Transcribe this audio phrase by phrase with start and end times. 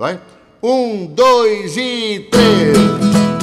[0.00, 0.18] Vai?
[0.62, 3.39] Um, dois e três.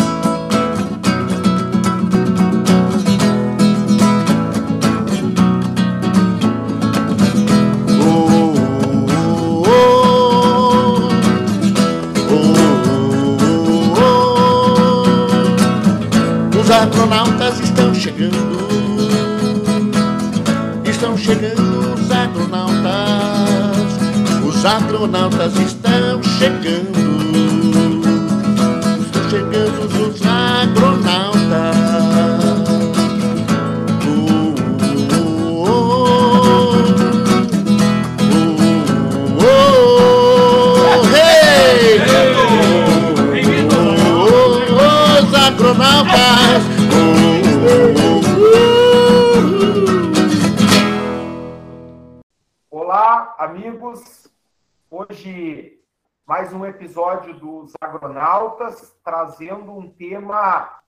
[59.04, 60.82] Trazendo um tema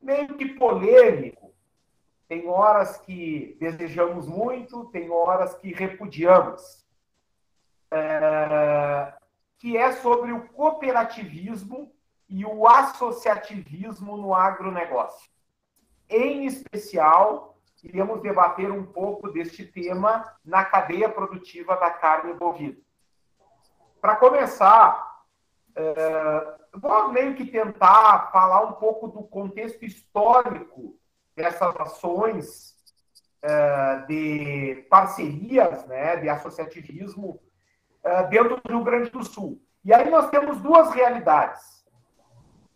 [0.00, 1.54] meio que polêmico.
[2.28, 6.86] Tem horas que desejamos muito, tem horas que repudiamos.
[7.90, 9.12] É,
[9.58, 11.92] que é sobre o cooperativismo
[12.28, 15.28] e o associativismo no agronegócio.
[16.08, 22.76] Em especial, iremos debater um pouco deste tema na cadeia produtiva da carne bovina.
[24.00, 25.09] Para começar,
[26.74, 30.96] vou meio que tentar falar um pouco do contexto histórico
[31.34, 32.76] dessas ações
[33.42, 37.40] é, de parcerias, né, de associativismo
[38.02, 39.60] é, dentro do Rio Grande do Sul.
[39.84, 41.84] E aí nós temos duas realidades.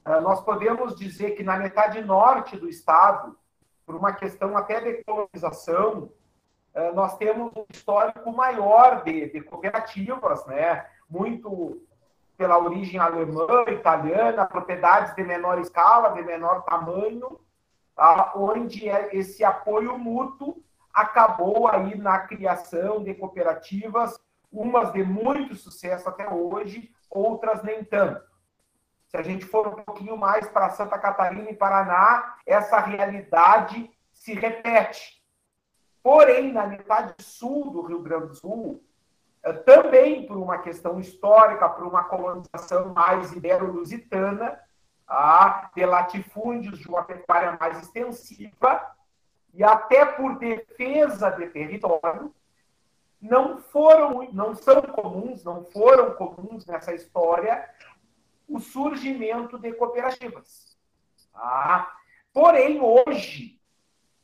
[0.05, 3.37] É, nós podemos dizer que na metade norte do estado,
[3.87, 6.11] por uma questão até de colonização,
[6.75, 10.87] é, nós temos um histórico maior de, de cooperativas, né?
[11.09, 11.83] muito
[12.37, 17.41] pela origem alemã, italiana, propriedades de menor escala, de menor tamanho,
[17.95, 18.33] tá?
[18.35, 20.63] onde é, esse apoio mútuo
[20.93, 24.19] acabou aí na criação de cooperativas,
[24.51, 28.23] umas de muito sucesso até hoje, outras nem tanto.
[29.09, 34.35] Se a gente for um pouquinho mais para Santa Catarina e Paraná, essa realidade se
[34.35, 35.23] repete.
[36.03, 38.85] Porém, na metade sul do Rio Grande do Sul,
[39.53, 44.59] também por uma questão histórica, por uma colonização mais ibero-lusitana,
[45.07, 45.71] tá?
[45.75, 48.95] de latifúndios de uma pecuária mais extensiva,
[49.53, 52.35] e até por defesa de território,
[53.21, 57.69] não foram, não são comuns, não foram comuns nessa história
[58.49, 60.77] o surgimento de cooperativas.
[61.33, 61.91] Tá?
[62.33, 63.59] Porém, hoje,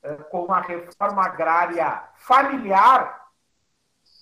[0.02, 3.19] eh, com a reforma agrária familiar,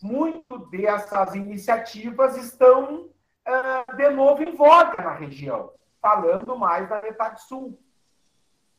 [0.02, 3.06] muito dessas iniciativas estão
[3.46, 7.78] uh, de novo em voga na região, falando mais da metade sul.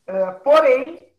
[0.08, 1.12] Uh, porém,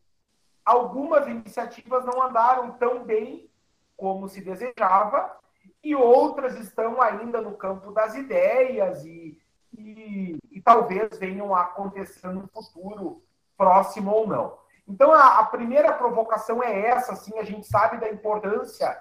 [0.65, 3.49] algumas iniciativas não andaram tão bem
[3.95, 5.39] como se desejava,
[5.83, 9.39] e outras estão ainda no campo das ideias e,
[9.77, 13.23] e, e talvez venham a acontecer no futuro
[13.57, 14.57] próximo ou não.
[14.87, 18.99] Então, a, a primeira provocação é essa, assim, a gente sabe da importância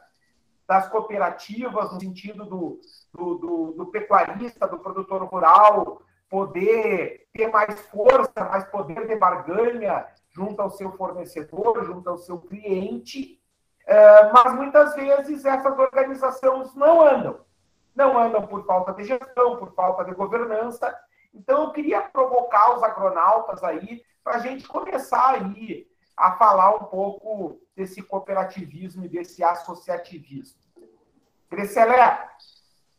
[0.70, 2.80] das cooperativas, no sentido do,
[3.12, 10.06] do, do, do, pecuarista, do produtor rural, poder ter mais força, mais poder de barganha
[10.28, 13.42] junto ao seu fornecedor, junto ao seu cliente,
[13.84, 17.40] é, mas muitas vezes essas organizações não andam.
[17.92, 20.96] Não andam por falta de gestão, por falta de governança.
[21.34, 26.84] Então, eu queria provocar os agronautas aí para a gente começar aí a falar um
[26.84, 30.59] pouco desse cooperativismo e desse associativismo.
[31.50, 32.30] Grecelé.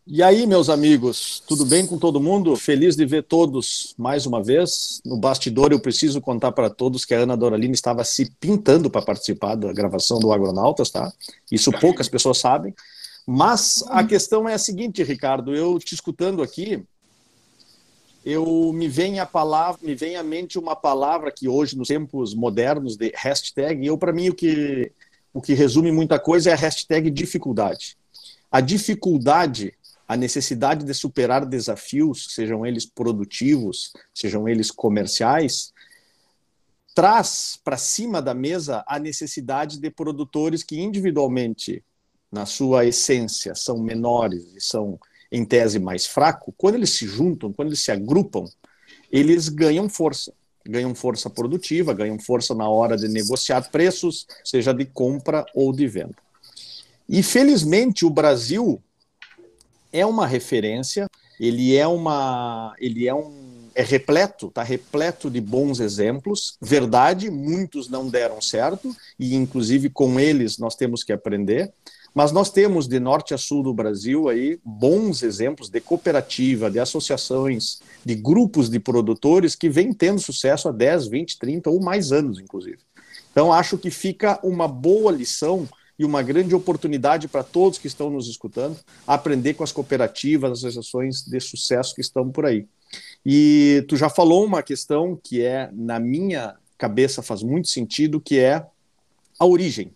[0.05, 2.53] E aí, meus amigos, tudo bem com todo mundo?
[2.57, 4.99] Feliz de ver todos mais uma vez.
[5.05, 9.01] No bastidor, eu preciso contar para todos que a Ana Doralina estava se pintando para
[9.01, 11.13] participar da gravação do Agronautas, tá?
[11.49, 12.75] Isso poucas pessoas sabem.
[13.25, 16.83] Mas a questão é a seguinte, Ricardo, eu te escutando aqui,
[18.25, 22.33] eu me vem a palavra, me vem à mente uma palavra que hoje nos tempos
[22.33, 24.91] modernos de hashtag, eu para mim o que
[25.33, 27.95] o que resume muita coisa é a hashtag dificuldade.
[28.51, 29.73] A dificuldade,
[30.05, 35.71] a necessidade de superar desafios, sejam eles produtivos, sejam eles comerciais,
[36.93, 41.81] traz para cima da mesa a necessidade de produtores que individualmente,
[42.29, 44.99] na sua essência, são menores e são
[45.31, 48.43] em tese mais fraco, quando eles se juntam, quando eles se agrupam,
[49.09, 50.33] eles ganham força.
[50.63, 55.87] Ganham força produtiva, ganham força na hora de negociar preços, seja de compra ou de
[55.87, 56.15] venda.
[57.11, 58.81] E felizmente o Brasil
[59.91, 65.81] é uma referência, ele é uma, ele é um é repleto, está repleto de bons
[65.81, 66.55] exemplos.
[66.61, 71.73] Verdade, muitos não deram certo e inclusive com eles nós temos que aprender.
[72.13, 76.79] Mas nós temos de norte a sul do Brasil aí bons exemplos de cooperativa, de
[76.79, 82.13] associações, de grupos de produtores que vêm tendo sucesso há 10, 20, 30 ou mais
[82.13, 82.79] anos, inclusive.
[83.31, 85.67] Então, acho que fica uma boa lição
[86.01, 88.75] e uma grande oportunidade para todos que estão nos escutando
[89.05, 92.65] aprender com as cooperativas, as associações de sucesso que estão por aí.
[93.23, 98.39] E tu já falou uma questão que é, na minha cabeça, faz muito sentido, que
[98.39, 98.65] é
[99.39, 99.93] a origem.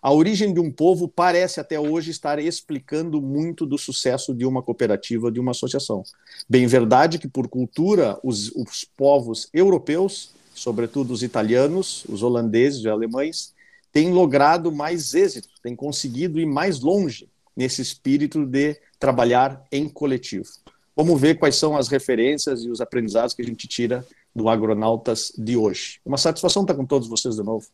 [0.00, 4.62] A origem de um povo parece até hoje estar explicando muito do sucesso de uma
[4.62, 6.04] cooperativa, de uma associação.
[6.48, 12.88] Bem verdade que, por cultura, os, os povos europeus, sobretudo os italianos, os holandeses e
[12.88, 13.57] alemães,
[13.92, 20.48] têm logrado mais êxito, têm conseguido ir mais longe nesse espírito de trabalhar em coletivo.
[20.96, 24.04] Vamos ver quais são as referências e os aprendizados que a gente tira
[24.34, 26.00] do Agronautas de hoje.
[26.04, 27.66] Uma satisfação estar com todos vocês de novo.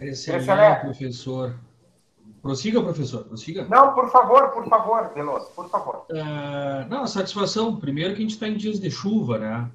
[0.00, 1.56] Excelente, professor.
[2.42, 3.66] Prossiga, professor, prossiga.
[3.68, 6.06] Não, por favor, por favor, Veloso, por favor.
[6.10, 7.76] Uh, não, satisfação.
[7.76, 9.70] Primeiro que a gente está em dias de chuva, né?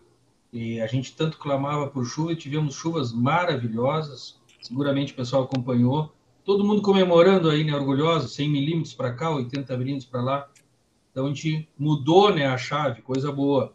[0.53, 4.37] E a gente tanto clamava por chuva e tivemos chuvas maravilhosas.
[4.61, 6.13] Seguramente o pessoal acompanhou.
[6.45, 7.75] Todo mundo comemorando aí, né?
[7.75, 10.49] Orgulhoso, 100 milímetros para cá, 80 milímetros para lá.
[11.11, 12.45] Então a gente mudou, né?
[12.45, 13.73] A chave, coisa boa.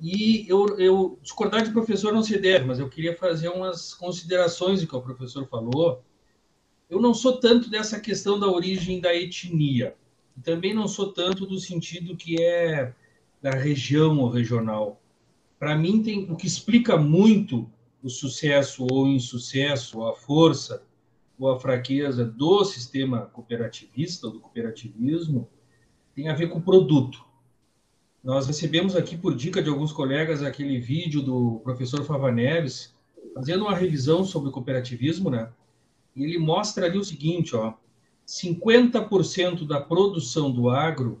[0.00, 4.80] E eu, eu discordar de professor não se deve, mas eu queria fazer umas considerações
[4.80, 6.02] do que o professor falou.
[6.88, 9.96] Eu não sou tanto dessa questão da origem da etnia.
[10.44, 12.94] Também não sou tanto do sentido que é
[13.40, 15.00] da região ou regional.
[15.58, 17.68] Para mim, tem o que explica muito
[18.06, 20.82] o sucesso ou insucesso, ou a força
[21.38, 25.48] ou a fraqueza do sistema cooperativista, ou do cooperativismo,
[26.14, 27.22] tem a ver com o produto.
[28.22, 32.94] Nós recebemos aqui, por dica de alguns colegas, aquele vídeo do professor Fava Neves,
[33.34, 35.50] fazendo uma revisão sobre o cooperativismo, né?
[36.14, 37.74] E ele mostra ali o seguinte, ó,
[38.26, 41.20] 50% da produção do agro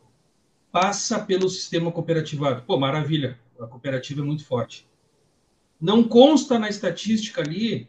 [0.72, 2.62] passa pelo sistema cooperativado.
[2.62, 4.88] Pô, maravilha, a cooperativa é muito forte.
[5.80, 7.88] Não consta na estatística ali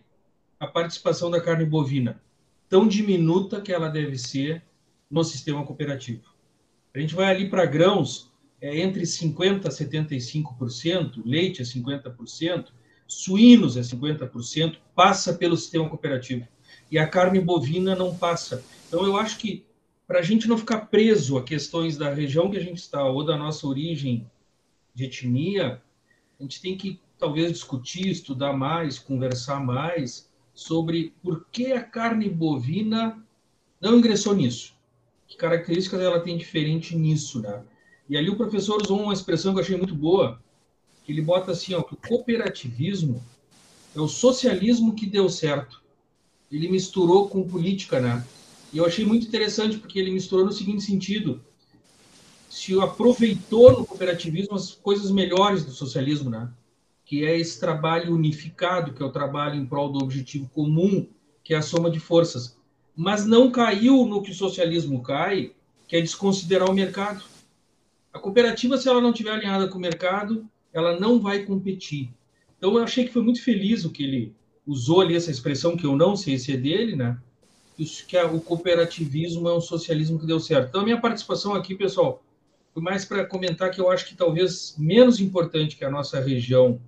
[0.60, 2.22] a participação da carne bovina,
[2.68, 4.64] tão diminuta que ela deve ser
[5.10, 6.24] no sistema cooperativo.
[6.94, 12.70] A gente vai ali para grãos, é entre 50% a 75%, leite é 50%,
[13.08, 16.48] suínos é 50%, passa pelo sistema cooperativo.
[16.92, 18.64] E a carne bovina não passa.
[18.88, 19.66] Então, eu acho que
[20.08, 23.26] para a gente não ficar preso a questões da região que a gente está ou
[23.26, 24.30] da nossa origem
[24.96, 25.82] de etnia,
[26.40, 32.30] a gente tem que talvez discutir, estudar mais, conversar mais sobre por que a carne
[32.30, 33.24] bovina
[33.80, 34.76] não ingressou nisso.
[35.28, 37.64] Que características ela tem diferente nisso, né?
[38.10, 40.42] E ali o professor usou uma expressão que eu achei muito boa,
[41.04, 43.24] que ele bota assim, ó, que o cooperativismo
[43.96, 45.82] é o socialismo que deu certo.
[46.52, 48.26] Ele misturou com política, né?
[48.72, 51.42] E eu achei muito interessante porque ele misturou no seguinte sentido:
[52.50, 56.50] se aproveitou no cooperativismo as coisas melhores do socialismo, né?
[57.08, 61.08] Que é esse trabalho unificado, que é o trabalho em prol do objetivo comum,
[61.44, 62.56] que é a soma de forças.
[62.96, 65.54] Mas não caiu no que o socialismo cai,
[65.88, 67.24] que é desconsiderar o mercado
[68.18, 72.10] a cooperativa, se ela não estiver alinhada com o mercado, ela não vai competir.
[72.58, 74.36] Então, eu achei que foi muito feliz o que ele
[74.66, 77.18] usou ali, essa expressão que eu não sei se é dele, né?
[77.78, 80.70] Que o cooperativismo é um socialismo que deu certo.
[80.70, 82.24] Então, a minha participação aqui, pessoal,
[82.74, 86.82] foi mais para comentar que eu acho que talvez menos importante que a nossa região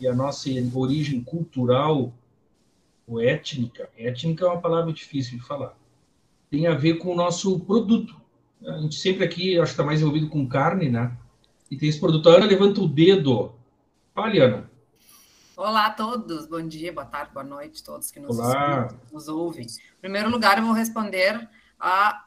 [0.00, 2.12] e a nossa origem cultural
[3.06, 5.76] ou étnica, étnica é uma palavra difícil de falar,
[6.50, 8.18] tem a ver com o nosso produto,
[8.66, 11.16] a gente sempre aqui, acho que está mais envolvido com carne, né?
[11.70, 12.28] E tem esse produto.
[12.28, 13.54] A Ana levanta o dedo.
[14.14, 14.70] Fale, Ana.
[15.56, 18.36] Olá a todos, bom dia, boa tarde, boa noite, todos que nos,
[19.12, 19.66] nos ouvem.
[19.66, 22.24] Em primeiro lugar, eu vou responder a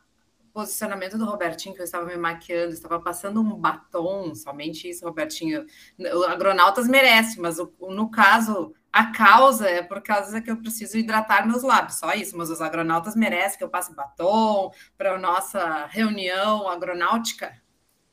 [0.53, 5.65] posicionamento do Robertinho, que eu estava me maquiando, estava passando um batom, somente isso, Robertinho.
[5.99, 10.97] O Agronautas merece, mas o, no caso, a causa é por causa que eu preciso
[10.97, 12.37] hidratar meus lábios, só isso.
[12.37, 17.51] Mas os agronautas merecem que eu passe batom para a nossa reunião agronáutica.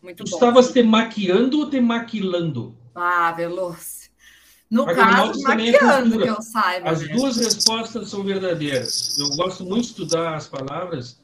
[0.02, 0.37] Muito tu bom.
[0.37, 2.75] estavas te maquiando ou te maquilando?
[2.94, 4.11] Ah, Veloz.
[4.70, 6.90] No caso, é maquiando, é que eu saiba.
[6.90, 7.16] As mesmo.
[7.16, 9.18] duas respostas são verdadeiras.
[9.18, 11.20] Eu gosto muito de estudar as palavras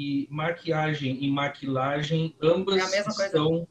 [0.00, 3.68] e maquiagem e maquilagem, ambas é estão coisa.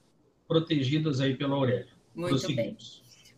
[0.47, 1.87] protegidas aí pela Aurélia.
[2.13, 2.77] Muito bem.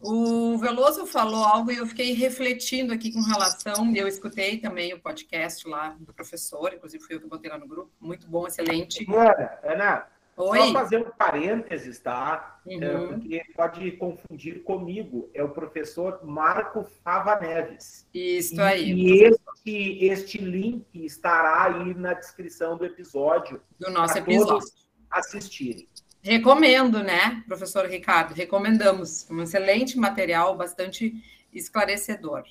[0.03, 3.95] O Veloso falou algo e eu fiquei refletindo aqui com relação.
[3.95, 7.67] Eu escutei também o podcast lá do professor, inclusive fui eu que botei lá no
[7.67, 7.91] grupo.
[7.99, 9.05] Muito bom, excelente.
[9.07, 10.07] Ana, Ana
[10.37, 10.57] Oi.
[10.57, 12.59] Só fazer um parênteses, tá?
[12.65, 12.81] Uhum.
[12.83, 15.29] É, porque pode confundir comigo.
[15.33, 18.07] É o professor Marco Fava Neves.
[18.13, 18.91] Isso e, aí.
[18.91, 23.61] E este, este link estará aí na descrição do episódio.
[23.79, 24.67] Do nosso episódio.
[25.09, 25.87] assistirem.
[26.23, 28.33] Recomendo, né, professor Ricardo?
[28.33, 29.27] Recomendamos.
[29.29, 31.15] Um excelente material, bastante
[31.51, 32.43] esclarecedor.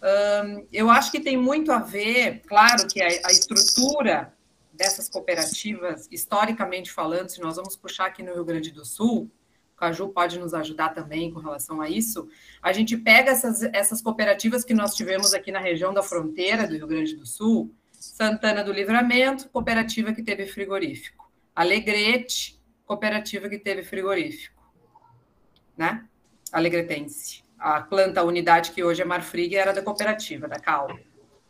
[0.00, 4.32] Um, eu acho que tem muito a ver, claro que a, a estrutura
[4.78, 9.28] dessas cooperativas, historicamente falando, se nós vamos puxar aqui no Rio Grande do Sul,
[9.74, 12.28] o Caju pode nos ajudar também com relação a isso.
[12.62, 16.74] A gente pega essas, essas cooperativas que nós tivemos aqui na região da fronteira do
[16.74, 21.28] Rio Grande do Sul, Santana do Livramento, cooperativa que teve frigorífico.
[21.54, 24.62] Alegrete, cooperativa que teve frigorífico.
[25.76, 26.06] Né?
[26.52, 27.42] Alegretense.
[27.58, 30.96] A planta, a unidade que hoje é Marfrig, era da cooperativa, da Cal.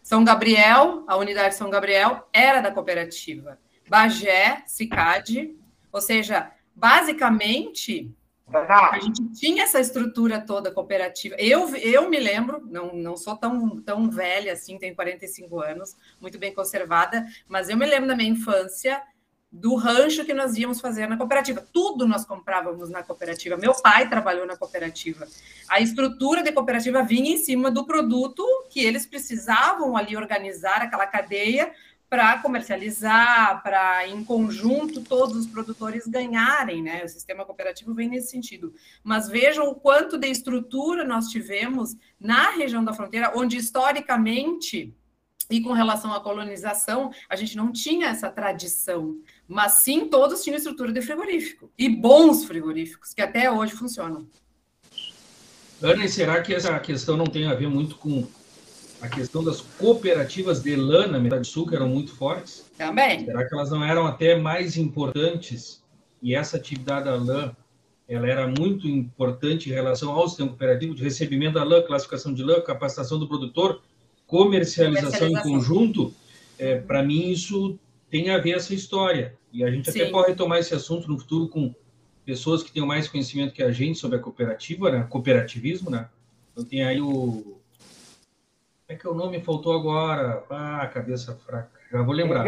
[0.08, 3.58] São Gabriel, a unidade São Gabriel, era da cooperativa.
[3.86, 5.54] Bagé, Cicade,
[5.92, 8.10] ou seja, basicamente,
[8.50, 11.36] a gente tinha essa estrutura toda cooperativa.
[11.38, 16.38] Eu, eu me lembro, não, não sou tão, tão velha assim, tenho 45 anos, muito
[16.38, 19.02] bem conservada, mas eu me lembro da minha infância
[19.50, 21.66] do rancho que nós íamos fazer na cooperativa.
[21.72, 23.56] Tudo nós comprávamos na cooperativa.
[23.56, 25.26] Meu pai trabalhou na cooperativa.
[25.68, 31.06] A estrutura de cooperativa vinha em cima do produto que eles precisavam ali organizar aquela
[31.06, 31.72] cadeia
[32.10, 37.04] para comercializar, para em conjunto todos os produtores ganharem, né?
[37.04, 38.72] O sistema cooperativo vem nesse sentido.
[39.04, 44.94] Mas vejam o quanto de estrutura nós tivemos na região da fronteira, onde historicamente
[45.50, 49.16] e com relação à colonização, a gente não tinha essa tradição,
[49.48, 54.28] mas sim todos tinham estrutura de frigorífico e bons frigoríficos que até hoje funcionam.
[55.80, 58.26] Ana, será que essa questão não tem a ver muito com
[59.00, 62.66] a questão das cooperativas de lã na metade sul, que eram muito fortes?
[62.76, 63.24] Também.
[63.24, 65.82] Será que elas não eram até mais importantes
[66.20, 67.56] e essa atividade da lã
[68.08, 72.42] ela era muito importante em relação ao sistema cooperativo de recebimento da lã, classificação de
[72.42, 73.82] lã, capacitação do produtor,
[74.26, 75.50] comercialização, comercialização.
[75.50, 76.14] em conjunto,
[76.58, 77.78] é, para mim isso
[78.10, 79.36] tem a ver essa história.
[79.52, 80.02] E a gente Sim.
[80.02, 81.74] até pode retomar esse assunto no futuro com
[82.24, 85.06] pessoas que tenham mais conhecimento que a gente sobre a cooperativa, né?
[85.08, 86.08] Cooperativismo, né?
[86.52, 87.58] Então tem aí o.
[88.86, 90.44] Como é que é o nome faltou agora?
[90.50, 91.78] Ah, cabeça fraca.
[91.90, 92.46] Já vou lembrar.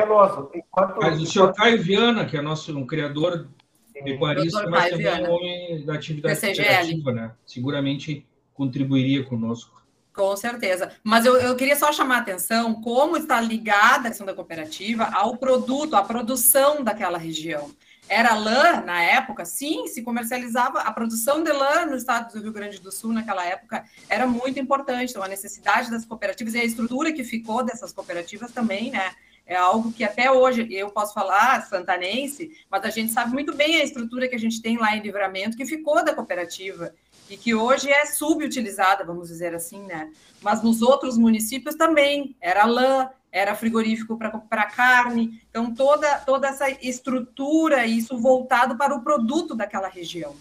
[0.55, 3.49] Enquanto, Mas o senhor Caio Viana, que é nosso um criador
[3.93, 6.67] pecuarista, mas também é um homem da atividade PCGL.
[6.67, 7.33] cooperativa, né?
[7.47, 9.80] Seguramente contribuiria conosco.
[10.21, 10.93] Com certeza.
[11.03, 15.09] Mas eu, eu queria só chamar a atenção como está ligada a questão da cooperativa
[15.15, 17.71] ao produto, à produção daquela região.
[18.07, 20.81] Era lã na época, sim, se comercializava.
[20.81, 24.61] A produção de lã no estado do Rio Grande do Sul naquela época era muito
[24.61, 25.09] importante.
[25.09, 29.13] Então, a necessidade das cooperativas e a estrutura que ficou dessas cooperativas também, né?
[29.47, 33.77] É algo que até hoje eu posso falar santanense, mas a gente sabe muito bem
[33.81, 36.95] a estrutura que a gente tem lá em Livramento, que ficou da cooperativa
[37.31, 40.13] e que hoje é subutilizada, vamos dizer assim, né?
[40.43, 46.69] Mas nos outros municípios também era lã, era frigorífico para carne, então toda, toda essa
[46.83, 50.35] estrutura, isso voltado para o produto daquela região.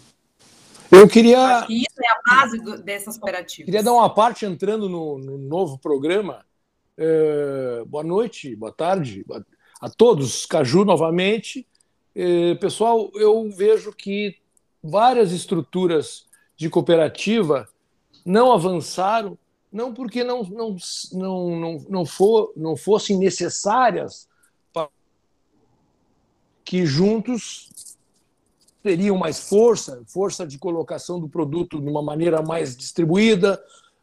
[0.90, 1.64] Eu queria.
[1.68, 3.66] que isso é a base do, dessas cooperativas.
[3.66, 6.44] Queria dar uma parte entrando no, no novo programa.
[6.98, 9.24] É, boa noite, boa tarde
[9.80, 10.44] a todos.
[10.44, 11.64] Caju novamente.
[12.12, 14.36] É, pessoal, eu vejo que
[14.82, 16.28] várias estruturas
[16.60, 17.66] de cooperativa
[18.22, 19.38] não avançaram,
[19.72, 20.76] não porque não, não,
[21.10, 24.28] não, não, não, for, não fossem necessárias
[26.62, 27.96] que juntos
[28.82, 33.58] teriam mais força, força de colocação do produto de uma maneira mais distribuída,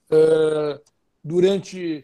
[0.09, 0.81] eh,
[1.23, 2.03] durante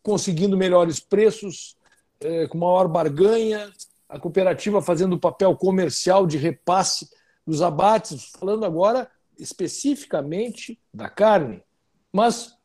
[0.00, 1.76] conseguindo melhores preços,
[2.20, 3.68] eh, com maior barganha,
[4.08, 7.10] a cooperativa fazendo o papel comercial de repasse
[7.44, 11.62] dos abates, falando agora especificamente da carne,
[12.12, 12.56] mas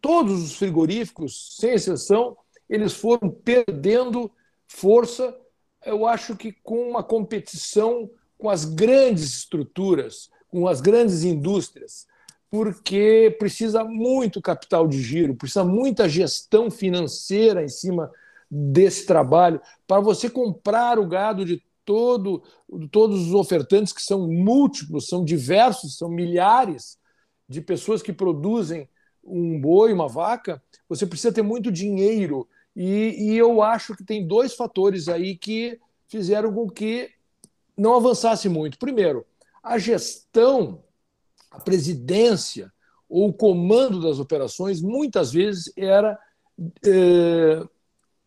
[0.00, 2.36] todos os frigoríficos, sem exceção,
[2.68, 4.30] eles foram perdendo
[4.66, 5.36] força,
[5.84, 12.06] eu acho que com uma competição com as grandes estruturas, com as grandes indústrias,
[12.50, 18.10] porque precisa muito capital de giro, precisa muita gestão financeira em cima
[18.50, 19.60] desse trabalho.
[19.86, 22.42] Para você comprar o gado de todo,
[22.90, 26.98] todos os ofertantes, que são múltiplos, são diversos, são milhares
[27.48, 28.88] de pessoas que produzem
[29.24, 32.48] um boi, uma vaca, você precisa ter muito dinheiro.
[32.74, 37.10] E, e eu acho que tem dois fatores aí que fizeram com que
[37.76, 38.78] não avançasse muito.
[38.78, 39.24] Primeiro,
[39.62, 40.82] a gestão,
[41.50, 42.72] a presidência
[43.08, 46.18] ou o comando das operações muitas vezes era
[46.84, 47.62] é,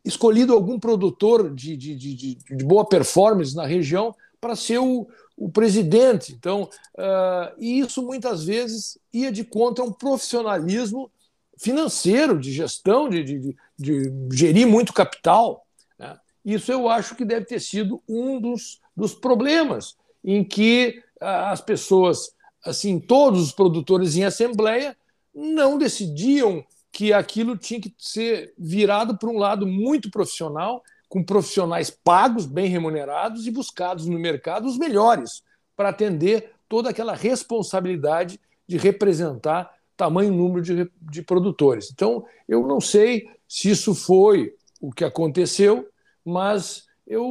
[0.05, 5.49] escolhido algum produtor de, de, de, de boa performance na região para ser o, o
[5.49, 6.31] presidente.
[6.31, 11.11] Então, uh, e isso muitas vezes ia de contra um profissionalismo
[11.57, 15.65] financeiro, de gestão, de, de, de gerir muito capital.
[15.97, 16.15] Né?
[16.45, 21.61] Isso eu acho que deve ter sido um dos, dos problemas em que uh, as
[21.61, 22.31] pessoas,
[22.63, 24.95] assim, todos os produtores em assembleia,
[25.33, 26.63] não decidiam
[26.95, 32.69] que aquilo tinha que ser virado para um lado muito profissional com profissionais pagos, bem
[32.69, 35.43] remunerados e buscados no mercado os melhores
[35.75, 41.91] para atender toda aquela responsabilidade de representar tamanho número de, de produtores.
[41.91, 45.89] Então, eu não sei se isso foi o que aconteceu,
[46.23, 47.27] mas eu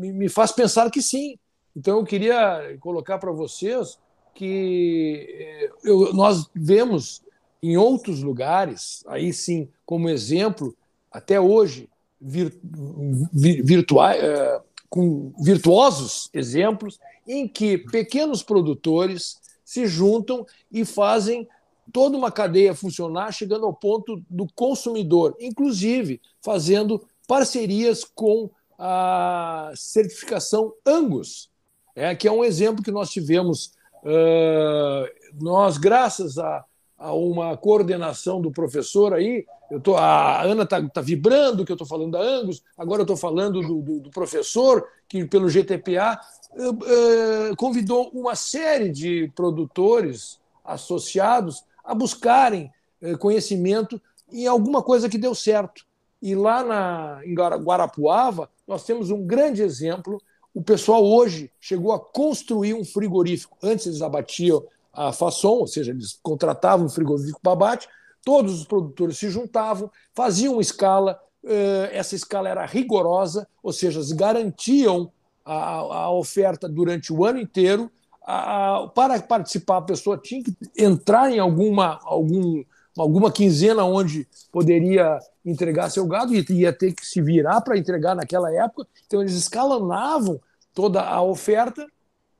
[0.00, 1.38] me faz pensar que sim.
[1.76, 3.96] Então, eu queria colocar para vocês
[4.34, 7.23] que eh, eu, nós vemos
[7.70, 10.76] em outros lugares, aí sim, como exemplo,
[11.10, 11.88] até hoje,
[12.20, 12.52] vir,
[14.16, 21.48] é, com virtuosos exemplos em que pequenos produtores se juntam e fazem
[21.92, 30.74] toda uma cadeia funcionar, chegando ao ponto do consumidor, inclusive fazendo parcerias com a certificação
[30.84, 31.48] Angus,
[31.94, 33.72] é, que é um exemplo que nós tivemos.
[34.02, 35.08] Uh,
[35.40, 36.64] nós, graças a,
[36.98, 41.74] a uma coordenação do professor aí, eu tô, a Ana está tá vibrando que eu
[41.74, 46.20] estou falando da Angus, agora eu estou falando do, do, do, professor, que pelo GTPA
[46.52, 52.70] uh, uh, convidou uma série de produtores associados a buscarem
[53.02, 55.84] uh, conhecimento em alguma coisa que deu certo.
[56.22, 60.20] E lá na, em Guarapuava, nós temos um grande exemplo.
[60.54, 63.58] O pessoal hoje chegou a construir um frigorífico.
[63.62, 67.88] Antes eles abatiam a façon, ou seja, eles contratavam um frigorífico para abate,
[68.24, 74.12] todos os produtores se juntavam, faziam escala, eh, essa escala era rigorosa, ou seja, eles
[74.12, 75.12] garantiam
[75.44, 77.90] a, a oferta durante o ano inteiro.
[78.26, 82.64] A, para participar, a pessoa tinha que entrar em alguma, algum,
[82.96, 88.14] alguma quinzena onde poderia entregar seu gado e ia ter que se virar para entregar
[88.14, 88.88] naquela época.
[89.06, 90.40] Então, eles escalonavam
[90.72, 91.86] toda a oferta,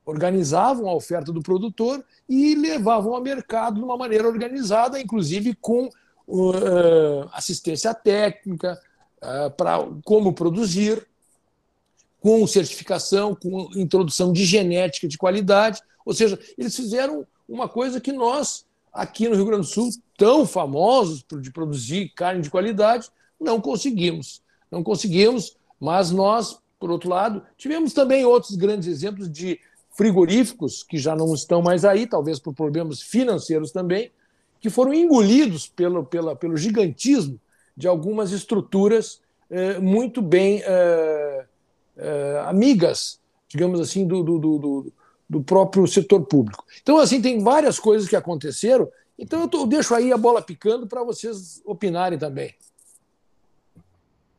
[0.05, 5.89] organizavam a oferta do produtor e levavam ao mercado de uma maneira organizada, inclusive com
[6.27, 8.79] uh, assistência técnica
[9.17, 11.07] uh, para como produzir,
[12.21, 15.81] com certificação, com introdução de genética de qualidade.
[16.05, 20.45] Ou seja, eles fizeram uma coisa que nós, aqui no Rio Grande do Sul, tão
[20.45, 24.41] famosos de produzir carne de qualidade, não conseguimos.
[24.71, 29.59] Não conseguimos, mas nós, por outro lado, tivemos também outros grandes exemplos de
[29.95, 34.11] frigoríficos, que já não estão mais aí, talvez por problemas financeiros também,
[34.59, 37.39] que foram engolidos pelo, pela, pelo gigantismo
[37.75, 41.45] de algumas estruturas eh, muito bem eh,
[41.97, 44.93] eh, amigas, digamos assim, do, do, do,
[45.29, 46.65] do, próprio setor público.
[46.81, 48.89] Então, assim, tem várias coisas que aconteceram.
[49.17, 52.53] Então, eu, tô, eu deixo aí a bola picando para vocês opinarem também.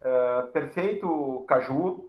[0.00, 2.08] Uh, perfeito, Caju.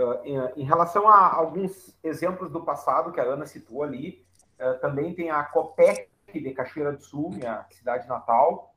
[0.00, 4.24] Uh, em, relação a alguns exemplos do passado que a Ana citou ali,
[4.58, 8.74] uh, também tem a Copec de Cachoeira do Sul, minha cidade natal,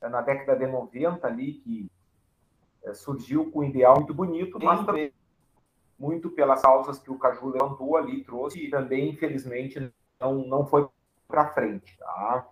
[0.00, 1.90] uh, na década de 90 ali, que
[2.94, 5.12] surgiu com um ideal muito bonito, mas também
[5.98, 10.88] muito pelas causas que o Caju levantou ali, trouxe, e também, infelizmente, não, não foi
[11.28, 11.96] para frente.
[11.96, 12.46] Tá?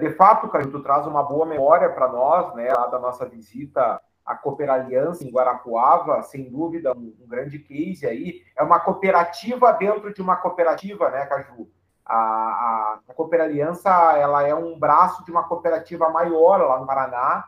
[0.00, 4.00] de fato, Caju, tu traz uma boa memória para nós, né, lá da nossa visita
[4.28, 8.42] a Cooper Aliança em Guarapuava, sem dúvida, um, um, grande case aí.
[8.54, 11.66] É uma cooperativa dentro de uma cooperativa, né, Caju?
[12.04, 13.88] A, a, a Cooper Aliança
[14.18, 17.46] ela é um braço de uma cooperativa maior lá no Paraná,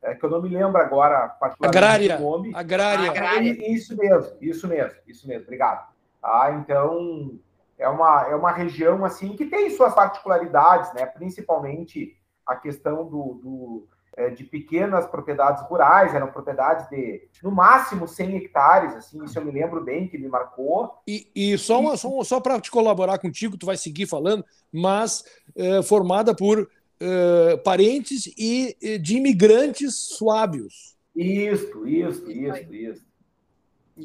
[0.00, 2.52] é, que eu não me lembro agora particularmente agrária, o nome.
[2.54, 3.10] Agrária.
[3.10, 3.70] agrária.
[3.70, 5.86] Isso mesmo, isso mesmo, isso mesmo, obrigado.
[6.22, 7.38] Ah, então,
[7.78, 11.04] é uma, é uma região assim que tem suas particularidades, né?
[11.04, 12.16] principalmente
[12.46, 13.93] a questão do, do é,
[14.36, 19.50] de pequenas propriedades rurais, eram propriedades de, no máximo, 100 hectares, assim, isso eu me
[19.50, 20.98] lembro bem, que me marcou.
[21.06, 25.24] E, e só, uma, só, só para te colaborar contigo, tu vai seguir falando, mas
[25.56, 30.94] é, formada por é, parentes e de imigrantes suábios.
[31.14, 33.14] Isso, isso, isso, isso.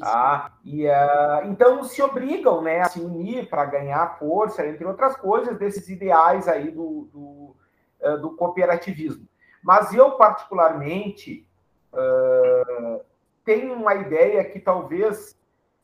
[0.00, 5.16] Ah, e, uh, então se obrigam né, a se unir para ganhar força, entre outras
[5.16, 7.56] coisas, desses ideais aí do, do,
[8.00, 9.26] uh, do cooperativismo.
[9.62, 11.46] Mas eu, particularmente,
[11.92, 13.04] uh,
[13.44, 15.38] tenho uma ideia que talvez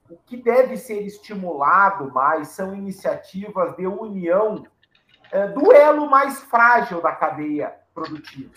[0.09, 4.65] o que deve ser estimulado mais são iniciativas de união
[5.33, 8.53] uh, do elo mais frágil da cadeia produtiva,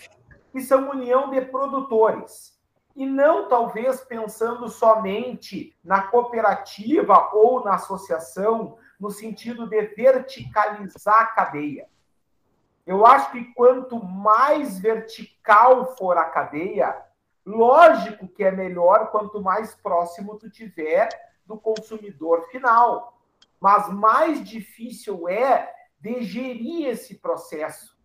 [0.52, 2.58] que são união de produtores.
[2.96, 11.26] e não talvez pensando somente na cooperativa ou na associação no sentido de verticalizar a
[11.26, 11.88] cadeia.
[12.86, 16.96] Eu acho que quanto mais vertical for a cadeia,
[17.44, 21.08] lógico que é melhor quanto mais próximo tu tiver
[21.46, 23.18] do consumidor final.
[23.60, 27.98] Mas mais difícil é de gerir esse processo.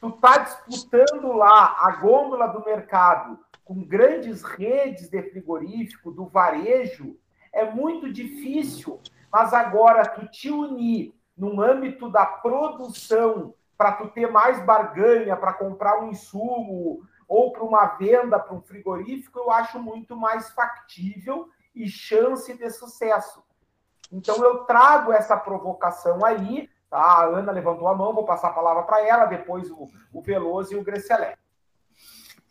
[0.00, 7.18] Tu está disputando lá a gôndola do mercado com grandes redes de frigorífico, do varejo,
[7.52, 9.00] é muito difícil.
[9.30, 15.52] Mas agora tu te unir no âmbito da produção para tu ter mais barganha para
[15.52, 21.48] comprar um insumo ou para uma venda para um frigorífico, eu acho muito mais factível
[21.74, 23.44] e chance de sucesso.
[24.10, 26.98] Então eu trago essa provocação aí, tá?
[26.98, 30.72] A Ana levantou a mão, vou passar a palavra para ela, depois o, o Veloso
[30.72, 31.36] e o Grecelé.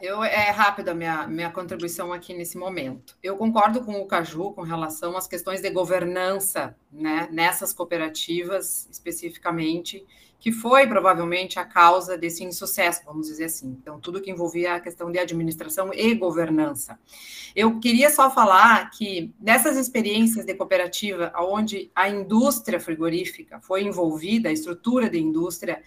[0.05, 3.17] Eu, é rápida a minha, minha contribuição aqui nesse momento.
[3.23, 10.05] Eu concordo com o Caju com relação às questões de governança né, nessas cooperativas especificamente,
[10.39, 13.75] que foi provavelmente a causa desse insucesso, vamos dizer assim.
[13.81, 16.99] Então, tudo que envolvia a questão de administração e governança.
[17.55, 24.49] Eu queria só falar que nessas experiências de cooperativa, onde a indústria frigorífica foi envolvida,
[24.49, 25.81] a estrutura de indústria,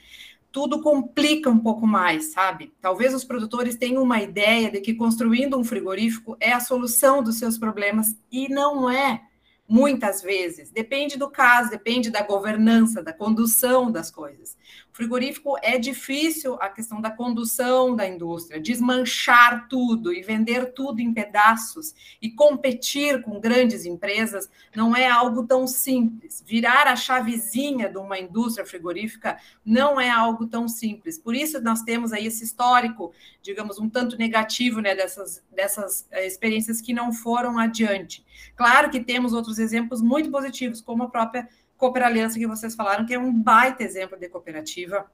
[0.51, 2.73] tudo complica um pouco mais, sabe?
[2.81, 7.39] Talvez os produtores tenham uma ideia de que construindo um frigorífico é a solução dos
[7.39, 9.23] seus problemas e não é
[9.69, 10.71] muitas vezes.
[10.71, 14.57] Depende do caso, depende da governança, da condução das coisas.
[14.99, 21.15] Frigorífico é difícil a questão da condução da indústria, desmanchar tudo e vender tudo em
[21.15, 26.43] pedaços e competir com grandes empresas não é algo tão simples.
[26.45, 31.17] Virar a chavezinha de uma indústria frigorífica não é algo tão simples.
[31.17, 36.27] Por isso nós temos aí esse histórico, digamos, um tanto negativo, né, dessas dessas eh,
[36.27, 38.27] experiências que não foram adiante.
[38.57, 43.07] Claro que temos outros exemplos muito positivos, como a própria Cooper Aliança que vocês falaram,
[43.07, 45.11] que é um baita exemplo de cooperativa.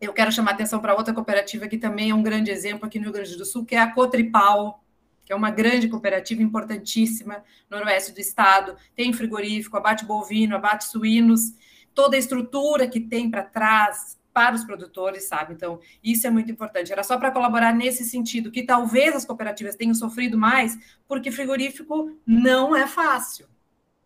[0.00, 3.04] Eu quero chamar atenção para outra cooperativa que também é um grande exemplo aqui no
[3.04, 4.82] Rio Grande do Sul, que é a Cotripal,
[5.24, 8.76] que é uma grande cooperativa importantíssima no noroeste do estado.
[8.94, 11.52] Tem frigorífico, abate bovino, abate suínos,
[11.94, 15.54] toda a estrutura que tem para trás, para os produtores, sabe?
[15.54, 16.92] Então, isso é muito importante.
[16.92, 22.18] Era só para colaborar nesse sentido, que talvez as cooperativas tenham sofrido mais, porque frigorífico
[22.26, 23.46] não é fácil.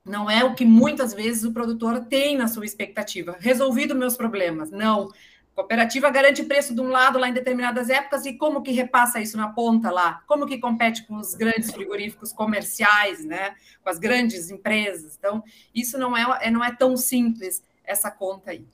[0.04, 3.36] Não é o que muitas vezes o produtor tem na sua expectativa.
[3.38, 4.70] Resolvido meus problemas.
[4.70, 5.08] Não.
[5.54, 9.36] Cooperativa garante preço de um lado lá em determinadas épocas e como que repassa isso
[9.36, 10.22] na ponta lá?
[10.26, 13.54] Como que compete com os grandes frigoríficos comerciais, né?
[13.82, 15.16] Com as grandes empresas.
[15.18, 15.42] Então,
[15.74, 18.64] isso não é, não é tão simples essa conta aí.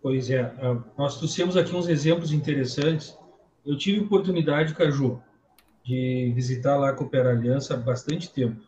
[0.00, 3.18] Pois é, ah, nós trouxemos aqui uns exemplos interessantes.
[3.66, 5.20] Eu tive oportunidade, Caju,
[5.82, 8.62] de visitar lá a Cooper Aliança há bastante tempo.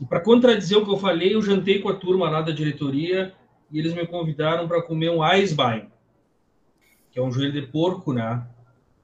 [0.00, 3.32] E para contradizer o que eu falei, eu jantei com a turma lá da diretoria
[3.70, 5.88] e eles me convidaram para comer um Eisbein,
[7.10, 8.46] que é um joelho de porco, né?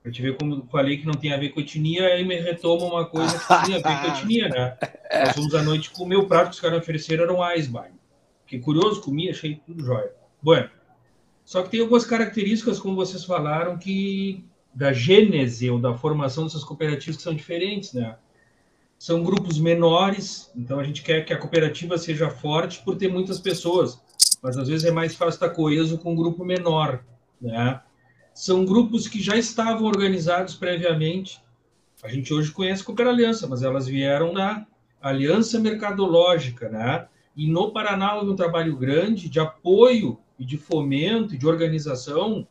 [0.03, 2.39] Para te ver como eu falei que não tem a ver com etnia, aí me
[2.41, 4.77] retoma uma coisa que tinha a ver com etnia, né?
[5.25, 7.93] Nós fomos à noite comer o prato que os caras ofereceram era um Eisbein.
[8.45, 10.13] Fiquei curioso, comi, achei tudo jóia.
[10.43, 10.69] Bueno,
[11.45, 16.65] só que tem algumas características, como vocês falaram, que da gênese ou da formação dessas
[16.65, 18.17] cooperativas que são diferentes, né?
[19.03, 23.41] São grupos menores, então a gente quer que a cooperativa seja forte por ter muitas
[23.41, 24.01] pessoas,
[24.41, 27.03] mas às vezes é mais fácil estar coeso com um grupo menor,
[27.41, 27.81] né?
[28.33, 31.43] São grupos que já estavam organizados previamente.
[32.01, 34.65] A gente hoje conhece Cooper Aliança, mas elas vieram da
[35.01, 37.09] Aliança Mercadológica, né?
[37.35, 42.47] E no Paraná houve um trabalho grande de apoio e de fomento e de organização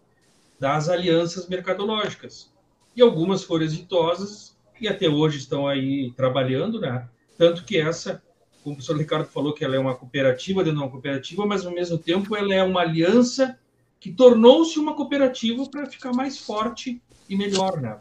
[0.59, 2.51] das alianças mercadológicas.
[2.93, 4.50] E algumas foram exitosas
[4.81, 7.07] e até hoje estão aí trabalhando, né?
[7.37, 8.21] Tanto que essa,
[8.63, 11.65] como o professor Ricardo falou, que ela é uma cooperativa dentro de uma cooperativa, mas
[11.65, 13.57] ao mesmo tempo ela é uma aliança
[13.99, 17.99] que tornou-se uma cooperativa para ficar mais forte e melhor, né?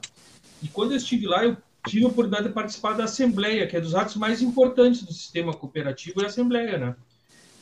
[0.62, 3.80] E quando eu estive lá, eu tive a oportunidade de participar da Assembleia, que é
[3.80, 6.96] dos atos mais importantes do sistema cooperativo, é a Assembleia, né?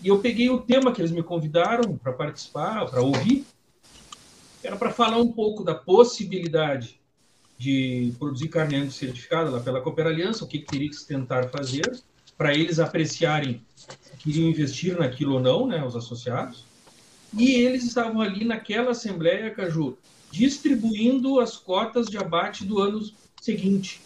[0.01, 3.45] E eu peguei o tema que eles me convidaram para participar, para ouvir,
[4.63, 6.98] era para falar um pouco da possibilidade
[7.59, 12.01] de produzir carne certificada lá pela Cooper Aliança, o que, que teria que tentar fazer,
[12.37, 16.65] para eles apreciarem se queriam investir naquilo ou não, né, os associados.
[17.37, 19.99] E eles estavam ali naquela assembleia, Caju,
[20.31, 23.01] distribuindo as cotas de abate do ano
[23.41, 24.01] seguinte.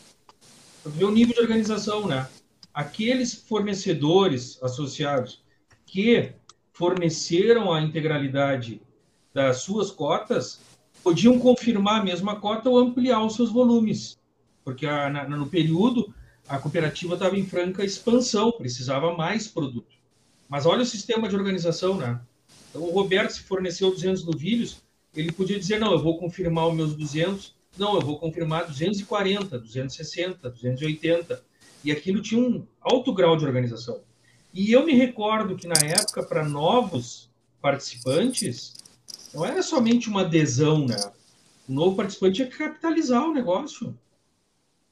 [0.84, 2.26] Ver o nível de organização, né?
[2.72, 5.42] Aqueles fornecedores associados
[5.84, 6.32] que
[6.72, 8.80] forneceram a integralidade
[9.32, 10.60] das suas cotas
[11.02, 14.18] podiam confirmar a mesma cota ou ampliar os seus volumes.
[14.64, 16.14] porque a, na, no período
[16.48, 19.96] a cooperativa estava em franca expansão, precisava mais produto.
[20.48, 22.20] Mas olha o sistema de organização, né?
[22.68, 24.82] Então, o Roberto, se forneceu 200 novilhos,
[25.14, 29.58] ele podia dizer, não, eu vou confirmar os meus 200, não, eu vou confirmar 240,
[29.58, 31.42] 260, 280.
[31.84, 34.00] E aquilo tinha um alto grau de organização.
[34.52, 38.74] E eu me recordo que, na época, para novos participantes,
[39.35, 40.97] não era somente uma adesão, né?
[41.68, 43.97] O novo participante tinha que capitalizar o negócio.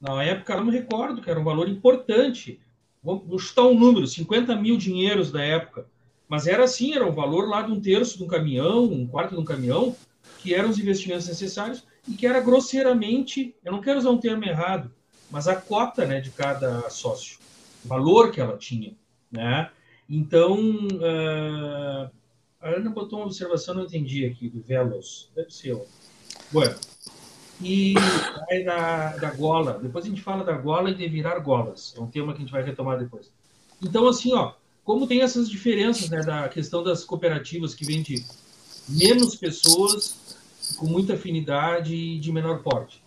[0.01, 2.61] Na época, eu não me recordo que era um valor importante.
[3.03, 5.87] Vou chutar um número, 50 mil dinheiros da época.
[6.29, 9.35] Mas era assim, era o valor lá de um terço de um caminhão, um quarto
[9.35, 9.97] de um caminhão,
[10.39, 14.45] que eram os investimentos necessários e que era grosseiramente, eu não quero usar um termo
[14.45, 14.91] errado,
[15.31, 17.39] mas a cota né, de cada sócio,
[17.85, 18.95] o valor que ela tinha.
[19.31, 19.71] Né?
[20.09, 22.11] Então, uh,
[22.61, 25.31] a Ana botou uma observação, não entendi aqui, do Velos.
[25.35, 25.81] Deve ser.
[26.53, 26.75] Bueno.
[27.63, 27.95] E
[28.51, 29.79] aí da, da gola.
[29.83, 31.95] Depois a gente fala da gola e de virar golas.
[31.97, 33.31] É um tema que a gente vai retomar depois.
[33.83, 34.53] Então, assim, ó,
[34.85, 38.25] como tem essas diferenças, né, da questão das cooperativas que vêm de
[38.89, 40.37] menos pessoas,
[40.77, 43.03] com muita afinidade e de menor porte.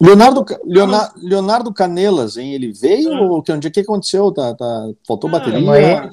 [0.00, 2.52] Leonardo, Leonardo, Leonardo Canelas, hein?
[2.52, 3.22] Ele veio ah.
[3.22, 4.30] ou que onde que aconteceu?
[4.32, 6.10] Tá, tá, faltou ah, bateria?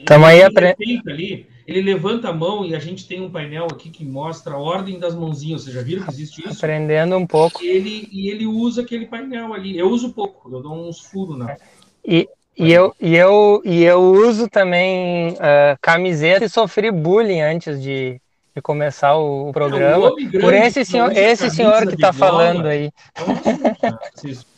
[0.00, 1.51] Estamos aí aprendendo.
[1.66, 4.98] Ele levanta a mão e a gente tem um painel aqui que mostra a ordem
[4.98, 5.62] das mãozinhas.
[5.62, 6.58] Vocês já viram que existe isso?
[6.58, 7.62] Aprendendo um pouco.
[7.62, 9.78] E ele, e ele usa aquele painel ali.
[9.78, 11.56] Eu uso pouco, eu dou uns furos na.
[12.04, 17.80] E, e eu, e, eu, e eu uso também uh, camiseta e sofri bullying antes
[17.80, 18.20] de,
[18.54, 20.08] de começar o, o programa.
[20.08, 22.90] É, um por esse senhor, esse senhor que está falando aí.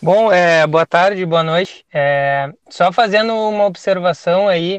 [0.00, 1.84] Bom, é, boa tarde, boa noite.
[1.92, 4.78] É, só fazendo uma observação aí,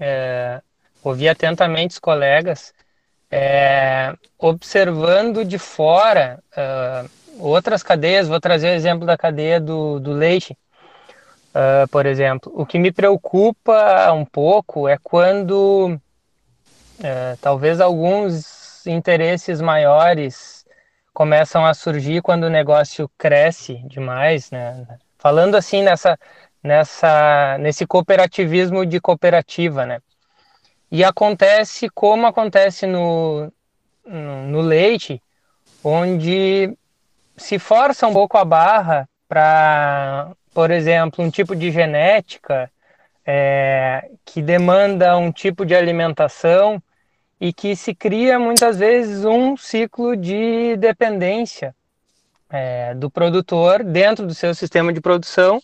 [0.00, 0.60] é,
[1.02, 2.72] ouvi atentamente os colegas,
[3.30, 10.12] é, observando de fora uh, outras cadeias, vou trazer o exemplo da cadeia do, do
[10.12, 10.56] leite,
[11.50, 12.52] uh, por exemplo.
[12.54, 15.98] O que me preocupa um pouco é quando
[17.00, 20.64] uh, talvez alguns interesses maiores
[21.12, 24.86] começam a surgir quando o negócio cresce demais, né?
[25.18, 26.18] Falando assim nessa
[26.64, 30.00] nessa nesse cooperativismo de cooperativa, né?
[30.90, 33.52] E acontece como acontece no,
[34.06, 35.22] no, no leite,
[35.82, 36.74] onde
[37.36, 42.70] se força um pouco a barra para, por exemplo, um tipo de genética
[43.26, 46.82] é, que demanda um tipo de alimentação
[47.40, 51.74] e que se cria muitas vezes um ciclo de dependência
[52.48, 55.60] é, do produtor dentro do seu sistema de produção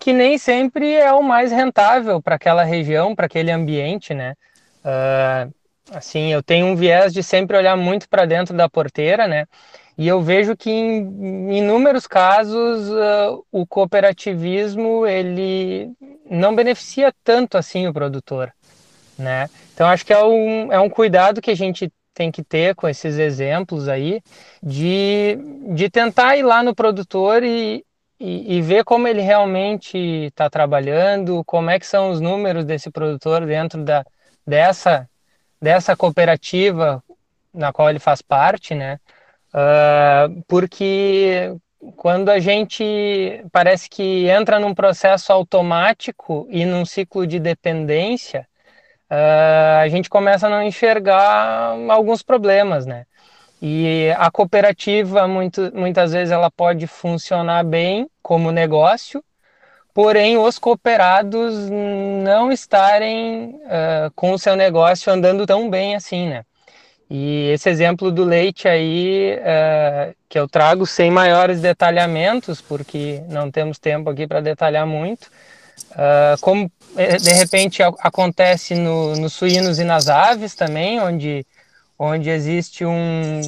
[0.00, 4.34] que nem sempre é o mais rentável para aquela região, para aquele ambiente, né?
[4.84, 5.52] Uh,
[5.90, 9.46] assim, eu tenho um viés de sempre olhar muito para dentro da porteira, né?
[9.96, 15.90] E eu vejo que em inúmeros casos uh, o cooperativismo ele
[16.30, 18.52] não beneficia tanto assim o produtor,
[19.18, 19.48] né?
[19.74, 22.88] Então acho que é um, é um cuidado que a gente tem que ter com
[22.88, 24.20] esses exemplos aí
[24.62, 25.38] de,
[25.74, 27.84] de tentar ir lá no produtor e,
[28.20, 32.90] e, e ver como ele realmente está trabalhando, como é que são os números desse
[32.90, 34.04] produtor dentro da,
[34.46, 35.08] dessa,
[35.60, 37.02] dessa cooperativa
[37.54, 38.98] na qual ele faz parte, né?
[39.48, 41.54] Uh, porque
[41.96, 48.46] quando a gente parece que entra num processo automático e num ciclo de dependência,
[49.10, 53.06] uh, a gente começa a não enxergar alguns problemas, né?
[53.60, 59.22] E a cooperativa, muito, muitas vezes, ela pode funcionar bem como negócio,
[59.92, 66.44] porém os cooperados não estarem uh, com o seu negócio andando tão bem assim, né?
[67.10, 73.50] E esse exemplo do leite aí, uh, que eu trago sem maiores detalhamentos, porque não
[73.50, 75.24] temos tempo aqui para detalhar muito,
[75.92, 81.46] uh, como eh, de repente acontece no, nos suínos e nas aves também, onde,
[81.98, 83.40] onde existe um,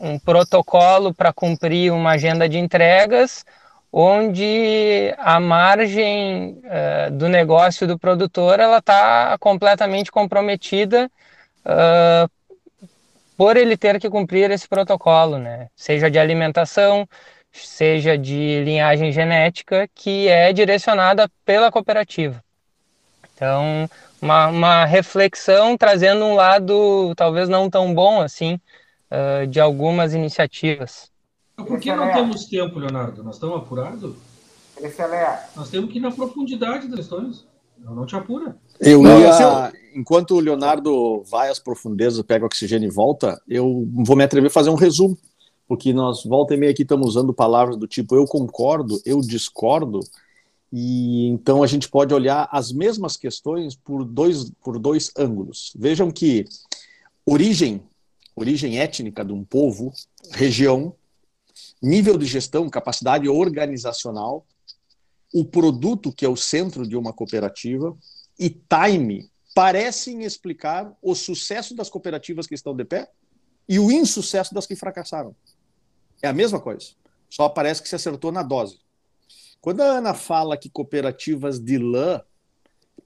[0.00, 3.44] um protocolo para cumprir uma agenda de entregas,
[3.92, 11.10] onde a margem uh, do negócio do produtor ela está completamente comprometida
[11.64, 12.28] uh,
[13.36, 15.68] por ele ter que cumprir esse protocolo, né?
[15.76, 17.06] Seja de alimentação,
[17.52, 22.42] seja de linhagem genética, que é direcionada pela cooperativa.
[23.36, 23.88] Então,
[24.20, 28.58] uma, uma reflexão trazendo um lado talvez não tão bom assim
[29.10, 31.10] uh, de algumas iniciativas.
[31.54, 33.22] Por que não temos tempo, Leonardo?
[33.22, 34.16] Nós estamos apurados?
[35.54, 37.46] Nós temos que ir na profundidade das questões.
[37.78, 38.56] Não te apura.
[38.80, 44.24] Eu ia, enquanto o Leonardo vai às profundezas, pega oxigênio e volta, eu vou me
[44.24, 45.16] atrever a fazer um resumo.
[45.68, 50.00] porque nós volta e meia aqui estamos usando palavras do tipo eu concordo, eu discordo,
[50.78, 55.72] e então a gente pode olhar as mesmas questões por dois, por dois ângulos.
[55.74, 56.44] Vejam que
[57.24, 57.82] origem,
[58.34, 59.90] origem étnica de um povo,
[60.32, 60.94] região,
[61.80, 64.44] nível de gestão, capacidade organizacional,
[65.32, 67.96] o produto que é o centro de uma cooperativa
[68.38, 73.10] e time parecem explicar o sucesso das cooperativas que estão de pé
[73.66, 75.34] e o insucesso das que fracassaram.
[76.20, 76.88] É a mesma coisa,
[77.30, 78.84] só parece que se acertou na dose.
[79.66, 82.20] Quando a Ana fala que cooperativas de lã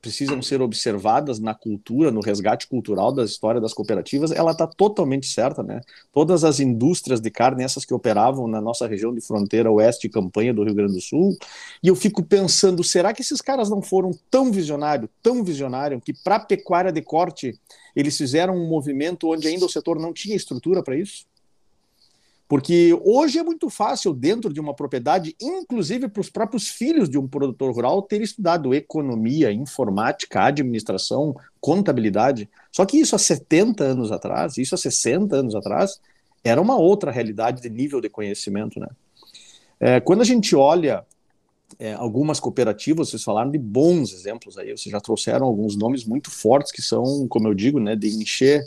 [0.03, 5.27] precisam ser observadas na cultura, no resgate cultural da história das cooperativas, ela está totalmente
[5.27, 5.81] certa, né?
[6.13, 10.11] Todas as indústrias de carne, essas que operavam na nossa região de fronteira oeste e
[10.11, 11.35] campanha do Rio Grande do Sul,
[11.83, 16.13] e eu fico pensando, será que esses caras não foram tão visionários, tão visionários, que
[16.13, 17.59] para a pecuária de corte
[17.97, 21.25] eles fizeram um movimento onde ainda o setor não tinha estrutura para isso?
[22.51, 27.17] Porque hoje é muito fácil, dentro de uma propriedade, inclusive para os próprios filhos de
[27.17, 32.51] um produtor rural, ter estudado economia, informática, administração, contabilidade.
[32.73, 36.01] Só que isso há 70 anos atrás, isso há 60 anos atrás,
[36.43, 38.81] era uma outra realidade de nível de conhecimento.
[38.81, 38.89] Né?
[39.79, 41.05] É, quando a gente olha
[41.79, 46.33] é, algumas cooperativas, vocês falaram de bons exemplos aí, vocês já trouxeram alguns nomes muito
[46.33, 48.67] fortes que são, como eu digo, né, de encher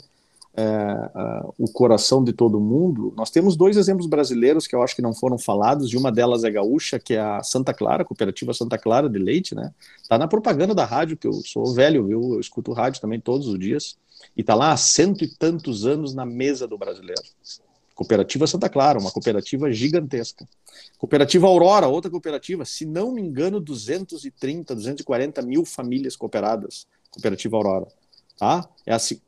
[1.58, 5.12] o coração de todo mundo, nós temos dois exemplos brasileiros que eu acho que não
[5.12, 8.78] foram falados, e uma delas é gaúcha, que é a Santa Clara, a Cooperativa Santa
[8.78, 9.72] Clara de Leite, né?
[10.08, 12.34] Tá na propaganda da rádio, que eu sou velho, viu?
[12.34, 13.96] Eu escuto rádio também todos os dias,
[14.36, 17.22] e tá lá há cento e tantos anos na mesa do brasileiro.
[17.94, 20.48] Cooperativa Santa Clara, uma cooperativa gigantesca.
[20.98, 26.86] Cooperativa Aurora, outra cooperativa, se não me engano, 230, 240 mil famílias cooperadas.
[27.10, 27.86] Cooperativa Aurora.
[28.36, 28.68] Tá?
[28.84, 29.20] É assim.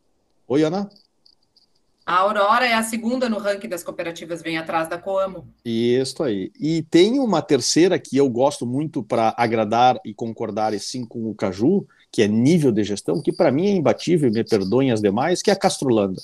[0.49, 0.89] Oi, Ana?
[2.07, 5.45] A Aurora é a segunda no ranking das cooperativas, vem atrás da Coamo.
[5.65, 6.53] Isso aí.
[6.57, 11.29] E tem uma terceira que eu gosto muito para agradar e concordar, e sim com
[11.29, 15.01] o Caju, que é nível de gestão, que para mim é imbatível, me perdoem as
[15.01, 16.23] demais, que é a Castrolanda.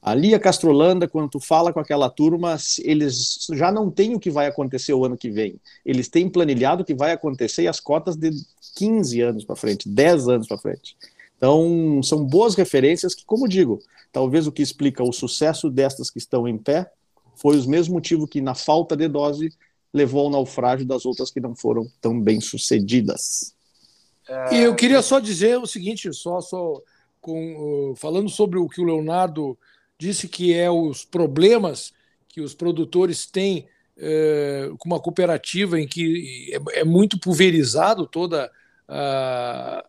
[0.00, 4.30] Ali a Castrolanda, quando tu fala com aquela turma, eles já não têm o que
[4.30, 5.56] vai acontecer o ano que vem.
[5.84, 8.30] Eles têm planilhado o que vai acontecer e as cotas de
[8.76, 10.96] 15 anos para frente, 10 anos para frente.
[11.36, 13.80] Então, são boas referências que, como digo,
[14.12, 16.92] talvez o que explica o sucesso destas que estão em pé
[17.34, 19.50] foi o mesmo motivo que, na falta de dose,
[19.92, 23.54] levou ao naufrágio das outras que não foram tão bem sucedidas.
[24.50, 26.80] E eu queria só dizer o seguinte, só, só
[27.20, 29.58] com, uh, falando sobre o que o Leonardo
[29.98, 31.92] disse que é os problemas
[32.28, 33.66] que os produtores têm
[33.98, 38.50] uh, com uma cooperativa em que é, é muito pulverizado toda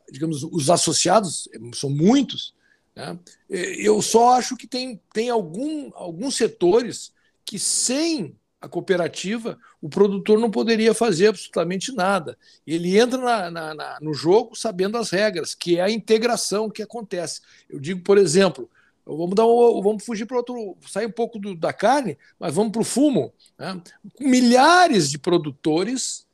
[0.10, 2.54] digamos, os associados, são muitos,
[2.96, 3.18] né?
[3.50, 7.14] eu só acho que tem, tem algum, alguns setores
[7.46, 12.38] que sem a cooperativa, o produtor não poderia fazer absolutamente nada.
[12.66, 16.82] Ele entra na, na, na, no jogo sabendo as regras, que é a integração que
[16.82, 17.42] acontece.
[17.70, 18.70] Eu digo, por exemplo,
[19.06, 22.72] vamos dar um, vamos fugir para outro, sair um pouco do, da carne, mas vamos
[22.72, 23.34] para o fumo.
[23.60, 23.82] Né?
[24.18, 26.26] Milhares de produtores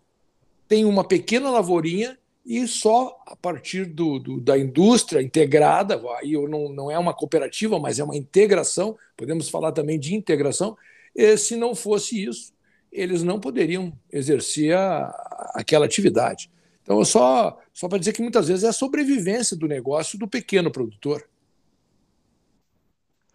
[0.68, 2.16] têm uma pequena lavourinha
[2.50, 7.78] e só a partir do, do, da indústria integrada, aí não, não é uma cooperativa,
[7.78, 10.76] mas é uma integração, podemos falar também de integração,
[11.16, 12.52] e se não fosse isso,
[12.92, 16.50] eles não poderiam exercer a, aquela atividade.
[16.82, 20.72] Então, só, só para dizer que muitas vezes é a sobrevivência do negócio do pequeno
[20.72, 21.30] produtor.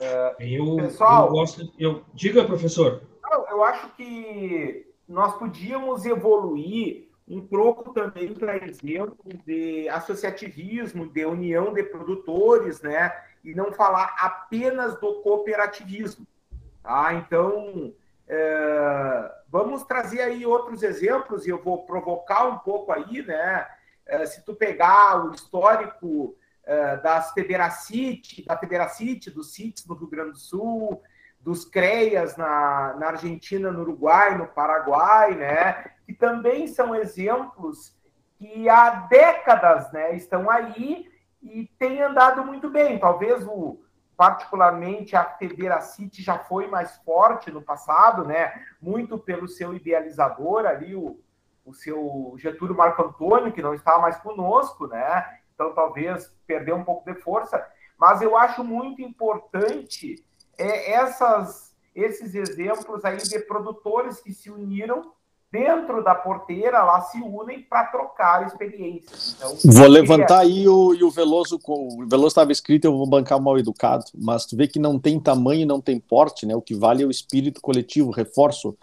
[0.00, 1.72] É, eu, Pessoal, eu gosto.
[1.79, 3.00] Eu, diga, professor.
[3.48, 11.72] Eu acho que nós podíamos evoluir um pouco também para exemplo de associativismo, de união
[11.72, 13.12] de produtores, né?
[13.42, 16.26] E não falar apenas do cooperativismo.
[16.82, 17.14] Tá?
[17.14, 17.94] Então,
[18.28, 23.66] é, vamos trazer aí outros exemplos e eu vou provocar um pouco aí, né?
[24.06, 30.08] É, se tu pegar o histórico é, das Federacite, da Federacite, dos CITES no Rio
[30.08, 31.02] Grande do Sul,
[31.44, 35.85] dos CREAS na, na Argentina, no Uruguai, no Paraguai, né?
[36.06, 37.94] que também são exemplos
[38.38, 41.06] que há décadas né, estão aí
[41.42, 42.98] e têm andado muito bem.
[42.98, 43.81] Talvez o
[44.16, 48.64] particularmente a Federacite já foi mais forte no passado, né?
[48.81, 51.18] Muito pelo seu idealizador ali, o,
[51.64, 55.40] o seu Getúlio Marco Antônio, que não está mais conosco, né?
[55.52, 57.66] Então talvez perdeu um pouco de força.
[57.98, 60.25] Mas eu acho muito importante
[60.59, 65.13] é, essas, esses exemplos aí de produtores que se uniram
[65.55, 69.37] dentro da porteira, lá se unem para trocar experiências.
[69.37, 73.40] Então, vou levantar aí o, e o Veloso, o Veloso estava escrito, eu vou bancar
[73.40, 76.57] mal educado, mas tu vê que não tem tamanho, não tem porte, né?
[76.57, 78.77] O que vale é o espírito coletivo, reforço.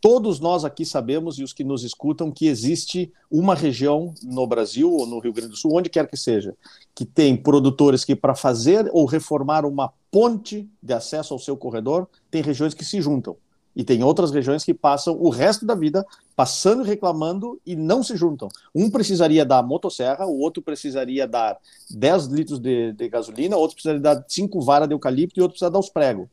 [0.00, 4.90] Todos nós aqui sabemos, e os que nos escutam, que existe uma região no Brasil
[4.90, 6.56] ou no Rio Grande do Sul, onde quer que seja,
[6.94, 12.08] que tem produtores que, para fazer ou reformar uma ponte de acesso ao seu corredor,
[12.30, 13.36] tem regiões que se juntam.
[13.76, 18.02] E tem outras regiões que passam o resto da vida passando e reclamando e não
[18.02, 18.48] se juntam.
[18.74, 21.58] Um precisaria dar motosserra, o outro precisaria dar
[21.90, 25.72] 10 litros de, de gasolina, outro precisaria dar 5 varas de eucalipto e outro precisaria
[25.72, 26.26] dar os pregos.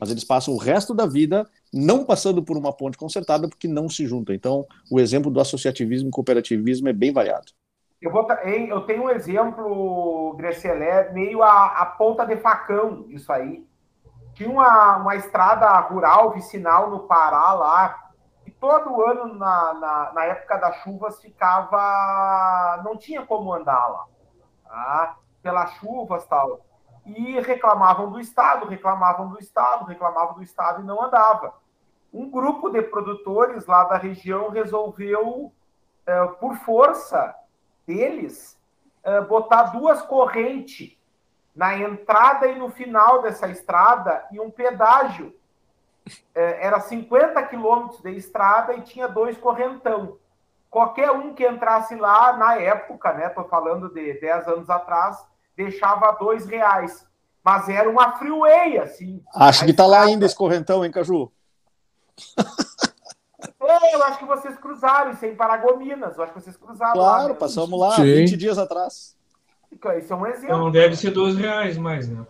[0.00, 3.88] Mas eles passam o resto da vida não passando por uma ponte consertada porque não
[3.88, 4.34] se juntam.
[4.34, 7.52] Então, o exemplo do associativismo e cooperativismo é bem variado.
[8.00, 8.26] Eu, vou,
[8.68, 13.64] eu tenho um exemplo, Grecelé, meio a, a ponta de facão disso aí
[14.34, 18.10] tinha uma, uma estrada rural, vicinal, no Pará, lá,
[18.46, 22.82] e todo ano, na, na, na época das chuvas, ficava.
[22.84, 24.04] não tinha como andar lá,
[24.64, 25.16] tá?
[25.42, 26.60] pelas chuvas tal.
[27.04, 31.54] E reclamavam do Estado, reclamavam do Estado, reclamavam do Estado e não andava.
[32.12, 35.52] Um grupo de produtores lá da região resolveu,
[36.06, 37.34] eh, por força
[37.86, 38.58] deles,
[39.02, 40.96] eh, botar duas correntes
[41.54, 45.34] na entrada e no final dessa estrada e um pedágio.
[46.34, 50.18] É, era 50 quilômetros de estrada e tinha dois correntão.
[50.68, 53.28] Qualquer um que entrasse lá, na época, né?
[53.28, 55.24] Estou falando de 10 anos atrás,
[55.56, 57.06] deixava dois reais.
[57.42, 59.22] Mas era uma freeway, assim.
[59.34, 61.30] Acho que está lá ainda esse correntão, hein, Caju?
[63.60, 66.16] É, eu acho que vocês cruzaram, isso é em Paragominas.
[66.16, 66.92] Eu acho que vocês cruzaram.
[66.92, 68.02] Claro, lá, passamos lá Sim.
[68.04, 69.16] 20 dias atrás.
[69.98, 70.56] Isso é um exemplo.
[70.56, 72.24] Não deve ser 12 reais mais, né?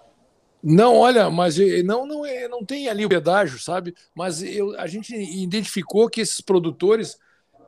[0.63, 3.95] Não, olha, mas não, não, é, não tem ali o pedágio, sabe?
[4.15, 7.19] Mas eu, a gente identificou que esses produtores,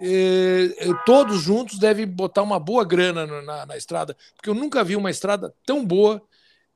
[0.00, 0.68] eh,
[1.04, 5.10] todos juntos, devem botar uma boa grana na, na, estrada, porque eu nunca vi uma
[5.10, 6.22] estrada tão boa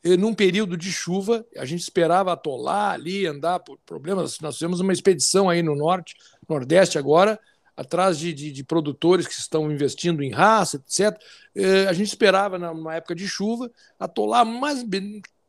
[0.02, 1.44] eh, num período de chuva.
[1.56, 4.40] A gente esperava atolar ali, andar por problemas.
[4.40, 6.14] Nós fizemos uma expedição aí no norte,
[6.48, 7.38] nordeste agora,
[7.76, 11.18] atrás de, de, de, produtores que estão investindo em raça, etc.
[11.54, 14.84] É, a gente esperava, numa época de chuva, atolar, mas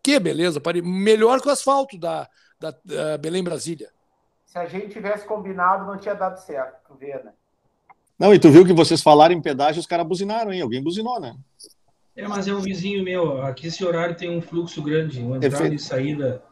[0.02, 3.90] que beleza, melhor que o asfalto da, da, da Belém Brasília.
[4.46, 7.32] Se a gente tivesse combinado, não tinha dado certo, tu vê, né?
[8.22, 10.62] Não, e tu viu que vocês falaram em pedágio, os caras buzinaram, hein?
[10.62, 11.36] Alguém buzinou, né?
[12.16, 13.42] É, mas é um vizinho meu.
[13.42, 15.76] Aqui esse horário tem um fluxo grande, uma entrada Efe...
[15.76, 16.44] e saída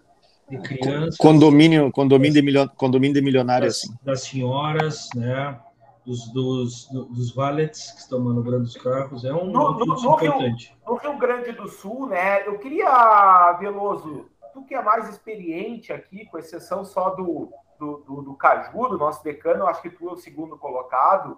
[0.49, 1.15] de crianças.
[1.17, 2.67] Condomínio, condomínio, de, milio...
[2.69, 3.75] condomínio de milionários.
[3.75, 3.97] Das, assim.
[4.03, 5.59] das senhoras, né?
[6.03, 9.23] dos, dos, dos valets que estão manobrando os carros.
[9.23, 10.69] É um, no, no, no importante.
[10.69, 12.47] Rio, no Rio Grande do Sul, né?
[12.47, 18.21] Eu queria, Veloso, tu que é mais experiente aqui, com exceção só do, do, do,
[18.23, 21.37] do Caju, do nosso decano, acho que tu é o segundo colocado.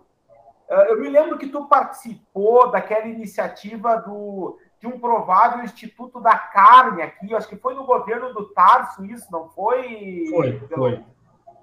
[0.71, 6.37] Eh, eu me lembro que tu participou daquela iniciativa do, de um provável Instituto da
[6.37, 10.27] Carne aqui, acho que foi no governo do Tarso isso, não foi?
[10.29, 11.03] Foi, foi.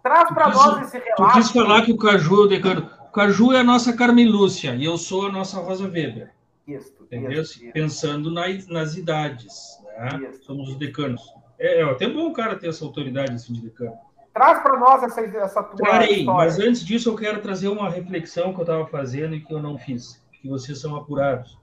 [0.02, 1.32] Traz para nós esse relato.
[1.32, 4.74] Tu quis falar que o Caju, o decano, o Caju é a nossa Carmen Lúcia
[4.74, 6.30] e eu sou a nossa Rosa Weber.
[6.66, 7.40] Isso, entendeu?
[7.40, 7.72] Isso, isso.
[7.72, 10.32] Pensando nas, nas idades, né?
[10.42, 11.22] Somos os decanos.
[11.58, 13.96] É, é até bom o cara ter essa autoridade assim, de decano.
[14.38, 16.32] Traz para nós essa, essa tua Trarei, história.
[16.32, 19.60] mas antes disso eu quero trazer uma reflexão que eu estava fazendo e que eu
[19.60, 21.58] não fiz, que vocês são apurados.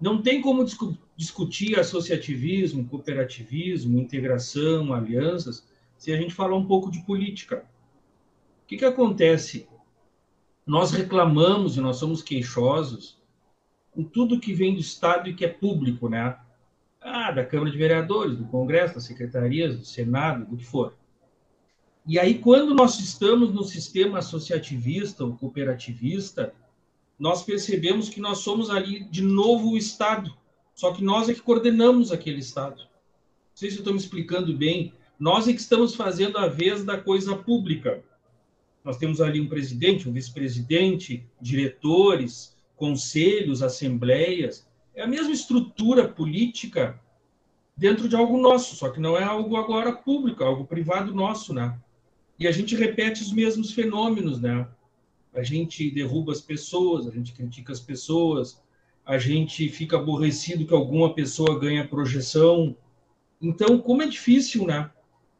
[0.00, 5.68] Não tem como discu discutir associativismo, cooperativismo, integração, alianças,
[5.98, 7.62] se a gente falar um pouco de política.
[8.64, 9.68] O que, que acontece?
[10.64, 13.20] Nós reclamamos e nós somos queixosos
[13.90, 16.38] com tudo que vem do Estado e que é público, né?
[17.02, 20.97] Ah, da Câmara de Vereadores, do Congresso, das secretarias, do Senado, do que for.
[22.08, 26.54] E aí, quando nós estamos no sistema associativista ou cooperativista,
[27.18, 30.34] nós percebemos que nós somos ali de novo o Estado,
[30.74, 32.78] só que nós é que coordenamos aquele Estado.
[32.78, 32.86] Não
[33.54, 36.96] sei se eu estou me explicando bem, nós é que estamos fazendo a vez da
[36.96, 38.02] coisa pública.
[38.82, 44.66] Nós temos ali um presidente, um vice-presidente, diretores, conselhos, assembleias.
[44.94, 46.98] É a mesma estrutura política
[47.76, 51.52] dentro de algo nosso, só que não é algo agora público, é algo privado nosso,
[51.52, 51.78] né?
[52.38, 54.66] E a gente repete os mesmos fenômenos, né?
[55.34, 58.62] A gente derruba as pessoas, a gente critica as pessoas,
[59.04, 62.76] a gente fica aborrecido que alguma pessoa ganha projeção.
[63.40, 64.90] Então, como é difícil, né?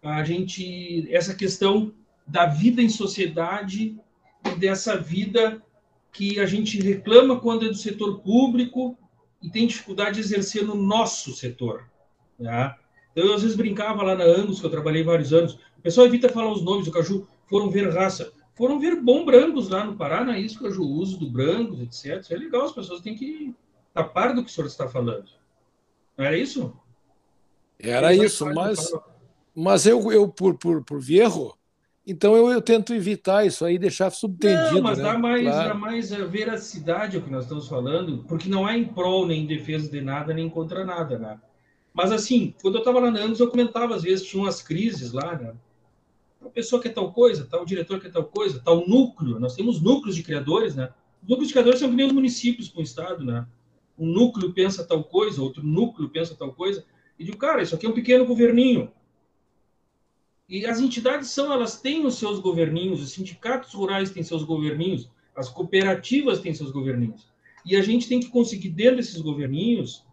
[0.02, 1.92] a gente essa questão
[2.26, 3.98] da vida em sociedade
[4.44, 5.62] e dessa vida
[6.12, 8.96] que a gente reclama quando é do setor público
[9.42, 11.88] e tem dificuldade de exercer no nosso setor.
[12.38, 12.74] Né?
[13.12, 16.06] Então, eu às vezes brincava lá na Angus, que eu trabalhei vários anos, o pessoal
[16.06, 19.96] evita falar os nomes do Caju, foram ver raça, foram ver bom brancos lá no
[19.96, 22.20] Pará, na isca, o uso do brancos, etc.
[22.20, 23.54] Isso é legal, as pessoas têm que
[23.94, 25.30] tapar do que o senhor está falando.
[26.16, 26.72] Não era isso?
[27.78, 28.92] Era isso, mas,
[29.54, 31.56] mas eu, eu por, por, por vierro,
[32.04, 34.76] então eu, eu tento evitar isso aí, deixar subtendido.
[34.76, 35.04] Não, mas né?
[35.04, 35.68] dá, mais, claro.
[35.68, 39.42] dá mais eh, veracidade ao que nós estamos falando, porque não é em prol nem
[39.42, 41.38] em defesa de nada, nem contra nada, né?
[41.92, 45.12] Mas assim, quando eu estava lá na Anos, eu comentava, às vezes, tinha umas crises
[45.12, 45.52] lá, né?
[46.40, 49.38] A pessoa quer tal coisa, tal diretor quer tal coisa, tal núcleo.
[49.38, 50.92] Nós temos núcleos de criadores, né?
[51.22, 53.46] Os núcleos de criadores são que nem os municípios com o Estado, né?
[53.98, 56.84] Um núcleo pensa tal coisa, outro núcleo pensa tal coisa.
[57.18, 58.92] E digo, cara, isso aqui é um pequeno governinho.
[60.48, 65.10] E as entidades são, elas têm os seus governinhos, os sindicatos rurais têm seus governinhos,
[65.36, 67.28] as cooperativas têm seus governinhos.
[67.66, 70.06] E a gente tem que conseguir, dentro desses governinhos,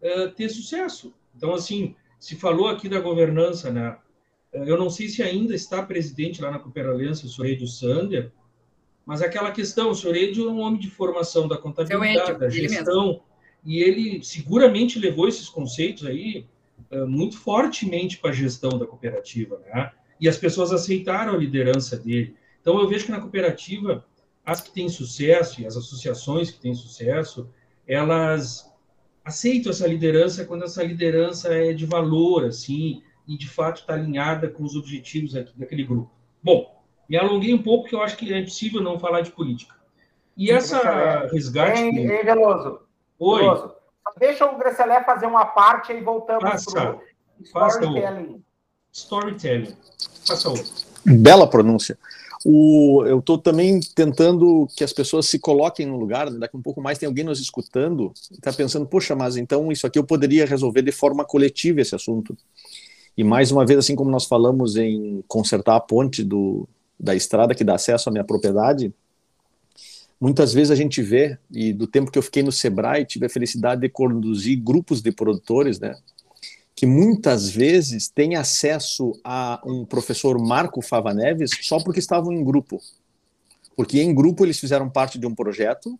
[0.00, 1.12] uh, ter sucesso.
[1.36, 3.98] Então, assim, se falou aqui da governança, né?
[4.54, 8.30] Eu não sei se ainda está presidente lá na Cooperaliança, o senhor Edio Sander,
[9.04, 13.20] mas aquela questão, o senhor Edio é um homem de formação da contabilidade, da gestão,
[13.64, 16.46] e ele seguramente levou esses conceitos aí
[16.90, 19.90] uh, muito fortemente para a gestão da cooperativa, né?
[20.20, 22.36] E as pessoas aceitaram a liderança dele.
[22.60, 24.04] Então eu vejo que na cooperativa
[24.44, 27.48] as que têm sucesso e as associações que têm sucesso,
[27.86, 28.72] elas
[29.24, 34.48] aceitam essa liderança quando essa liderança é de valor, assim, e de fato está alinhada
[34.48, 36.10] com os objetivos aqui daquele grupo.
[36.42, 39.74] Bom, me alonguei um pouco porque eu acho que é impossível não falar de política.
[40.36, 41.80] E essa resgate.
[41.80, 42.80] Ei, ei Veloso.
[43.18, 43.40] Oi.
[43.40, 43.74] Veloso.
[44.18, 46.64] Deixa o Gresselé fazer uma parte e voltamos
[47.52, 48.44] para o storytelling.
[48.92, 49.76] Storytelling.
[50.26, 50.72] Faça outro.
[51.04, 51.98] Bela pronúncia.
[52.44, 56.38] O, eu estou também tentando que as pessoas se coloquem no lugar, né?
[56.38, 59.98] daqui um pouco mais tem alguém nos escutando, está pensando, poxa, mas então isso aqui
[59.98, 62.36] eu poderia resolver de forma coletiva esse assunto.
[63.16, 67.54] E mais uma vez, assim como nós falamos em consertar a ponte do, da estrada
[67.54, 68.92] que dá acesso à minha propriedade,
[70.20, 73.30] muitas vezes a gente vê, e do tempo que eu fiquei no Sebrae, tive a
[73.30, 75.96] felicidade de conduzir grupos de produtores, né?
[76.74, 82.42] Que muitas vezes têm acesso a um professor Marco Fava Neves só porque estavam em
[82.42, 82.80] grupo.
[83.76, 85.98] Porque em grupo eles fizeram parte de um projeto,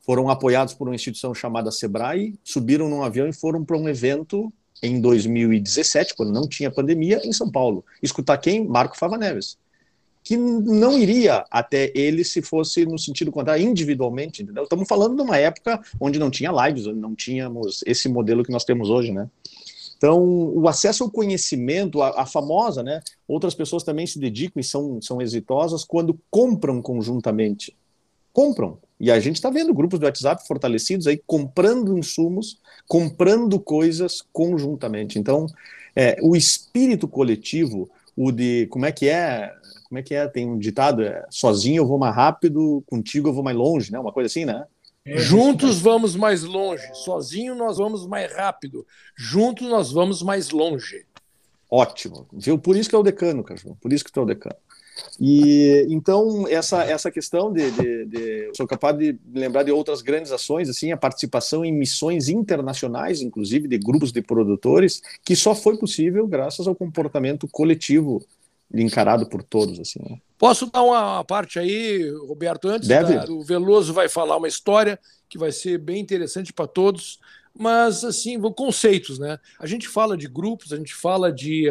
[0.00, 4.52] foram apoiados por uma instituição chamada Sebrae, subiram num avião e foram para um evento
[4.82, 7.84] em 2017, quando não tinha pandemia, em São Paulo.
[8.02, 8.66] Escutar quem?
[8.66, 9.56] Marco Fava Neves.
[10.22, 14.64] Que não iria até ele se fosse no sentido contrário, individualmente, entendeu?
[14.64, 18.52] Estamos falando de uma época onde não tinha lives, onde não tínhamos esse modelo que
[18.52, 19.28] nós temos hoje, né?
[19.96, 23.00] Então, o acesso ao conhecimento, a, a, famosa, né?
[23.28, 27.74] Outras pessoas também se dedicam e são, são exitosas quando compram conjuntamente.
[28.34, 28.76] Compram.
[28.98, 35.18] E a gente está vendo grupos do WhatsApp fortalecidos aí comprando insumos, comprando coisas conjuntamente.
[35.18, 35.46] Então,
[35.94, 39.54] é, o espírito coletivo, o de como é que é,
[39.88, 40.26] como é que é?
[40.26, 43.98] Tem um ditado, é, sozinho eu vou mais rápido, contigo eu vou mais longe, né?
[44.00, 44.66] Uma coisa assim, né?
[45.06, 48.84] É, Juntos vamos mais longe, sozinho nós vamos mais rápido,
[49.16, 51.06] juntos nós vamos mais longe.
[51.70, 52.58] Ótimo, viu?
[52.58, 54.56] Por isso que é o decano, Cachorro, por isso que tu é o decano.
[55.20, 60.32] E então essa essa questão de, de, de sou capaz de lembrar de outras grandes
[60.32, 65.76] ações assim a participação em missões internacionais inclusive de grupos de produtores que só foi
[65.76, 68.24] possível graças ao comportamento coletivo
[68.72, 70.18] encarado por todos assim né?
[70.38, 73.14] posso dar uma parte aí Roberto antes Deve.
[73.14, 77.18] Da, o Veloso vai falar uma história que vai ser bem interessante para todos
[77.56, 81.68] mas assim conceitos né a gente fala de grupos a gente fala de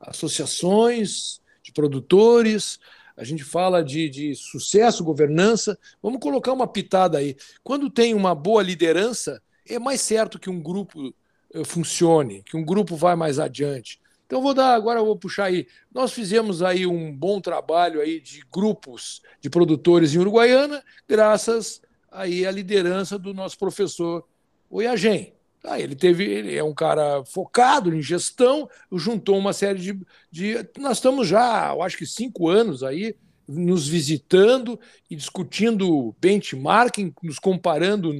[0.00, 1.43] associações de
[1.74, 2.78] produtores,
[3.16, 5.78] a gente fala de, de sucesso, governança.
[6.02, 7.36] Vamos colocar uma pitada aí.
[7.62, 11.14] Quando tem uma boa liderança, é mais certo que um grupo
[11.52, 14.00] eh, funcione, que um grupo vai mais adiante.
[14.26, 15.66] Então vou dar agora vou puxar aí.
[15.92, 22.46] Nós fizemos aí um bom trabalho aí de grupos de produtores em Uruguaiana, graças aí
[22.46, 24.26] à liderança do nosso professor
[24.70, 25.34] Oiagem.
[25.66, 29.98] Ah, ele teve, ele é um cara focado em gestão, juntou uma série de,
[30.30, 30.68] de.
[30.78, 33.16] Nós estamos já, eu acho que cinco anos aí,
[33.48, 34.78] nos visitando
[35.10, 38.12] e discutindo benchmarking, nos comparando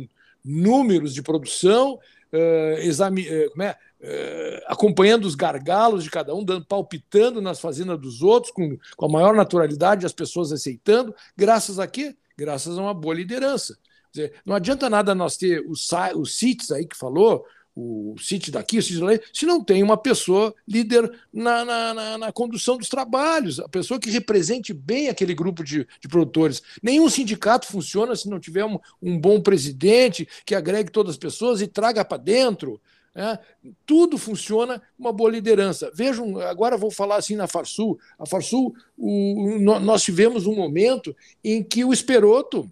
[0.43, 1.99] números de produção,
[2.33, 3.77] uh, exame, uh, como é?
[4.01, 9.07] Uh, acompanhando os gargalos de cada um, dando, palpitando nas fazendas dos outros, com, com
[9.07, 12.17] a maior naturalidade, as pessoas aceitando, graças a quê?
[12.39, 13.79] Graças a uma boa liderança
[14.15, 17.45] dizer, não adianta nada nós ter os, os CITs aí que falou,
[17.77, 22.19] o CIT daqui, o CIT dali, se não tem uma pessoa líder na, na, na,
[22.19, 26.63] na, condução dos trabalhos, a pessoa que represente bem aquele grupo de, de produtores.
[26.81, 31.61] Nenhum sindicato funciona se não tiver um, um bom presidente que agregue todas as pessoas
[31.61, 32.81] e traga para dentro.
[33.17, 33.39] É,
[33.87, 35.91] tudo funciona uma boa liderança.
[35.95, 37.99] Vejam, agora vou falar assim na Farsul.
[38.19, 42.71] A Farsul, o, nós tivemos um momento em que o Esperoto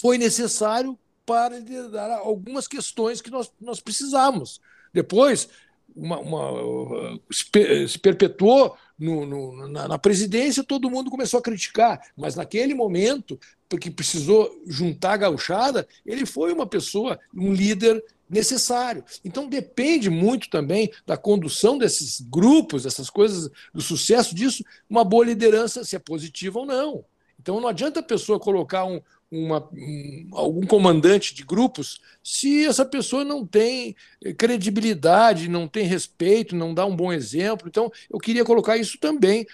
[0.00, 4.60] foi necessário para liderar algumas questões que nós, nós precisamos.
[4.92, 5.48] Depois,
[5.94, 12.34] uma, uma, se perpetuou no, no, na, na, presidência, todo mundo começou a criticar, mas
[12.34, 13.38] naquele momento,
[13.68, 19.04] porque precisou juntar a gauchada, ele foi uma pessoa, um líder necessário.
[19.24, 25.24] Então depende muito também da condução desses grupos, dessas coisas, do sucesso disso, uma boa
[25.24, 27.04] liderança, se é positiva ou não.
[27.40, 32.84] Então não adianta a pessoa colocar um, uma, um, algum comandante de grupos se essa
[32.84, 33.94] pessoa não tem
[34.36, 37.68] credibilidade, não tem respeito, não dá um bom exemplo.
[37.68, 39.46] Então eu queria colocar isso também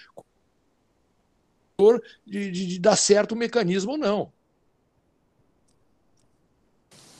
[2.25, 4.31] de, de, de dar certo o mecanismo ou não.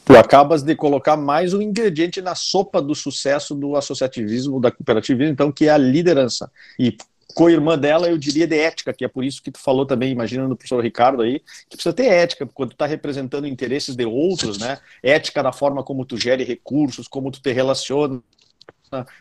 [0.06, 5.34] Tu acabas de colocar mais um ingrediente na sopa do sucesso do associativismo, da cooperativismo,
[5.34, 6.52] então, que é a liderança.
[6.78, 6.96] E
[7.34, 10.48] co-irmã dela, eu diria de ética, que é por isso que tu falou também, imagina
[10.48, 14.58] no professor Ricardo aí, que precisa ter ética, quando tu está representando interesses de outros,
[14.58, 14.78] né?
[15.02, 18.22] Ética na forma como tu gere recursos, como tu te relaciona,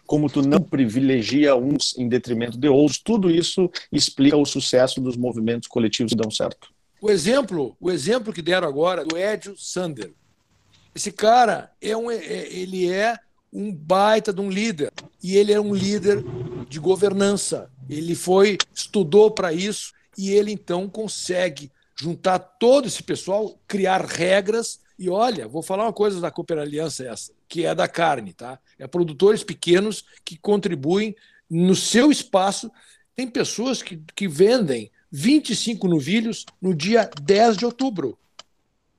[0.07, 5.17] como tu não privilegia uns em detrimento de outros, tudo isso explica o sucesso dos
[5.17, 6.69] movimentos coletivos que dão certo.
[7.01, 10.13] O exemplo, o exemplo que deram agora do Edio Sander,
[10.95, 13.19] esse cara é um, é, ele é
[13.55, 14.93] um baita de um líder
[15.23, 16.23] e ele é um líder
[16.69, 17.71] de governança.
[17.89, 24.81] Ele foi estudou para isso e ele então consegue juntar todo esse pessoal, criar regras
[24.99, 28.59] e olha, vou falar uma coisa da Cooper Aliança essa, que é da carne, tá?
[28.79, 31.15] É produtores pequenos que contribuem
[31.51, 32.71] no seu espaço.
[33.15, 38.19] Tem pessoas que, que vendem 25 novilhos no dia 10 de outubro.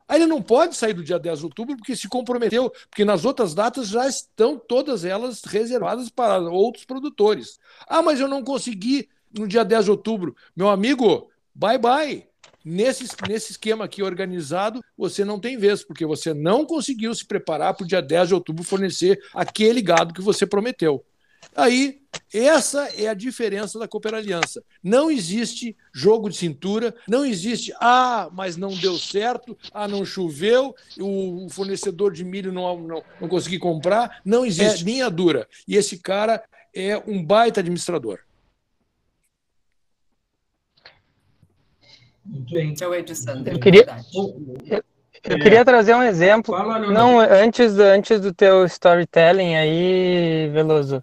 [0.07, 3.25] Aí ele não pode sair do dia 10 de outubro porque se comprometeu, porque nas
[3.25, 7.59] outras datas já estão todas elas reservadas para outros produtores.
[7.87, 10.35] Ah, mas eu não consegui no dia 10 de outubro.
[10.55, 12.27] Meu amigo, bye bye.
[12.63, 17.75] Nesse, nesse esquema aqui organizado, você não tem vez, porque você não conseguiu se preparar
[17.75, 21.05] para o dia 10 de outubro fornecer aquele gado que você prometeu.
[21.55, 22.01] Aí,
[22.33, 24.61] essa é a diferença da Cooper Aliança.
[24.83, 30.75] Não existe jogo de cintura, não existe, ah, mas não deu certo, ah, não choveu,
[30.99, 34.19] o fornecedor de milho não, não, não consegui comprar.
[34.25, 34.85] Não existe é.
[34.85, 35.47] linha dura.
[35.65, 36.43] E esse cara
[36.75, 38.19] é um baita administrador.
[42.25, 42.71] Muito bem.
[42.71, 43.85] Então, eu queria,
[44.71, 44.83] eu,
[45.23, 46.53] eu queria trazer um exemplo.
[46.91, 51.01] Não, antes, antes do teu storytelling aí, Veloso.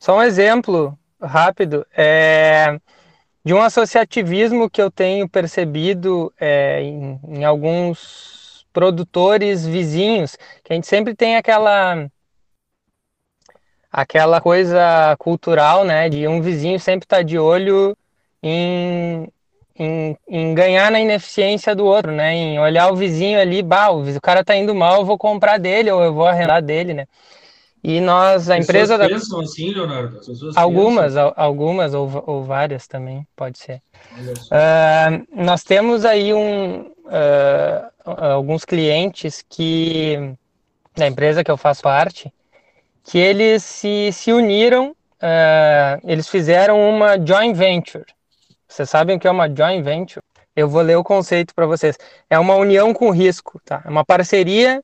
[0.00, 2.80] Só um exemplo rápido é,
[3.44, 10.74] de um associativismo que eu tenho percebido é, em, em, alguns produtores vizinhos, que a
[10.74, 12.08] gente sempre tem aquela
[13.92, 17.94] aquela coisa cultural, né, de um vizinho sempre estar tá de olho
[18.42, 19.28] em,
[19.78, 24.20] em, em, ganhar na ineficiência do outro, né, em olhar o vizinho ali, bah, o
[24.20, 27.06] cara tá indo mal, eu vou comprar dele ou eu vou arrendar dele, né.
[27.82, 29.08] E nós, a empresa da.
[29.08, 30.18] pensam assim, Leonardo?
[30.18, 31.32] As algumas, pensam.
[31.34, 33.80] algumas ou, ou várias também, pode ser.
[34.18, 40.34] Uh, nós temos aí um, uh, alguns clientes que,
[40.94, 42.30] da empresa que eu faço parte,
[43.02, 48.04] que eles se, se uniram, uh, eles fizeram uma joint venture.
[48.68, 50.22] Vocês sabem o que é uma joint venture?
[50.54, 51.96] Eu vou ler o conceito para vocês.
[52.28, 53.82] É uma união com risco, tá?
[53.86, 54.82] É uma parceria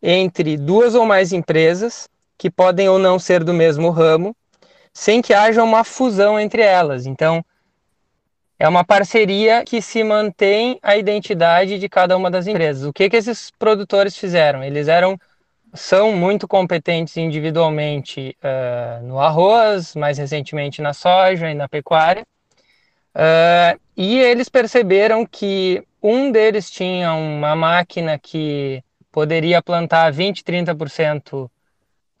[0.00, 2.08] entre duas ou mais empresas
[2.38, 4.36] que podem ou não ser do mesmo ramo,
[4.92, 7.06] sem que haja uma fusão entre elas.
[7.06, 7.44] Então,
[8.58, 12.84] é uma parceria que se mantém a identidade de cada uma das empresas.
[12.84, 14.64] O que, que esses produtores fizeram?
[14.64, 15.18] Eles eram
[15.74, 22.26] são muito competentes individualmente uh, no arroz, mais recentemente na soja e na pecuária.
[23.14, 28.82] Uh, e eles perceberam que um deles tinha uma máquina que
[29.12, 31.50] poderia plantar 20, 30%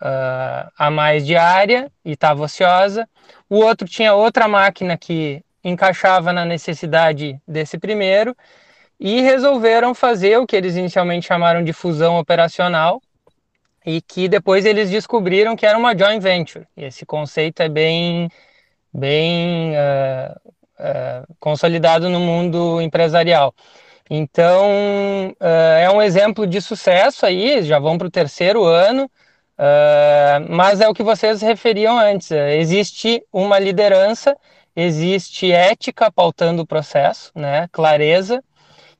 [0.02, 3.08] uh, a mais de área e estava ociosa.
[3.48, 8.36] O outro tinha outra máquina que encaixava na necessidade desse primeiro
[8.98, 13.00] e resolveram fazer o que eles inicialmente chamaram de fusão operacional
[13.84, 16.66] e que depois eles descobriram que era uma joint venture.
[16.76, 18.28] E esse conceito é bem,
[18.92, 23.54] bem uh, uh, consolidado no mundo empresarial.
[24.08, 29.10] Então, uh, é um exemplo de sucesso aí, já vão para o terceiro ano,
[29.58, 34.36] Uh, mas é o que vocês referiam antes: existe uma liderança,
[34.74, 38.42] existe ética pautando o processo, né, clareza,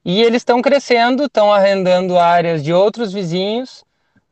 [0.04, 3.84] e eles estão crescendo, estão arrendando áreas de outros vizinhos,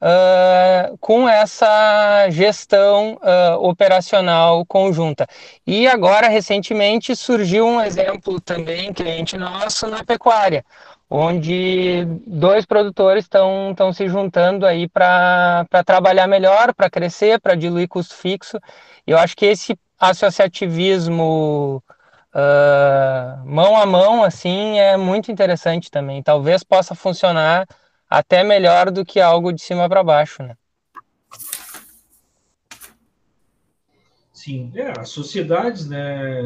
[0.05, 5.27] uh, com essa gestão uh, operacional conjunta.
[5.67, 10.65] E agora, recentemente, surgiu um exemplo também, cliente nosso, na pecuária,
[11.09, 18.15] onde dois produtores estão se juntando aí para trabalhar melhor, para crescer, para diluir custo
[18.15, 18.59] fixo.
[19.07, 21.83] Eu acho que esse associativismo
[22.35, 26.23] uh, mão a mão assim é muito interessante também.
[26.23, 27.67] Talvez possa funcionar
[28.09, 30.55] até melhor do que algo de cima para baixo, né?
[34.33, 36.43] Sim, é, as sociedades, né,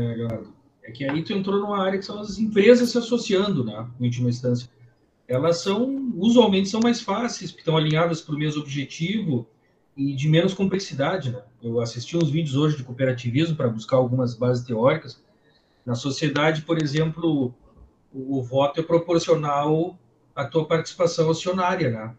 [0.89, 4.05] é que aí tu entrou numa área que são as empresas se associando, né, em
[4.07, 4.70] última instância.
[5.26, 9.47] Elas são, usualmente, são mais fáceis, porque estão alinhadas para o mesmo objetivo
[9.95, 11.43] e de menos complexidade, né.
[11.62, 15.22] Eu assisti uns vídeos hoje de cooperativismo para buscar algumas bases teóricas.
[15.84, 17.53] Na sociedade, por exemplo,
[18.12, 19.99] o, o voto é proporcional
[20.34, 22.14] à tua participação acionária, né?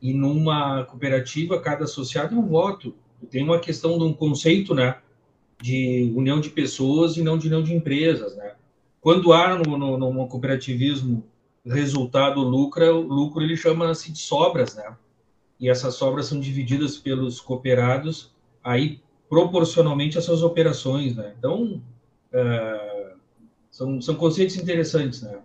[0.00, 2.94] E numa cooperativa, cada associado é um voto.
[3.30, 4.96] Tem uma questão de um conceito, né?
[5.60, 8.54] De união de pessoas e não de união de empresas, né?
[9.00, 11.24] Quando há no, no, no cooperativismo
[11.64, 14.96] resultado lucro, lucro ele chama-se de sobras, né?
[15.60, 18.32] E essas sobras são divididas pelos cooperados
[18.62, 21.34] aí proporcionalmente às suas operações, né?
[21.38, 21.82] Então,
[22.32, 23.18] uh,
[23.70, 25.38] são, são conceitos interessantes, né?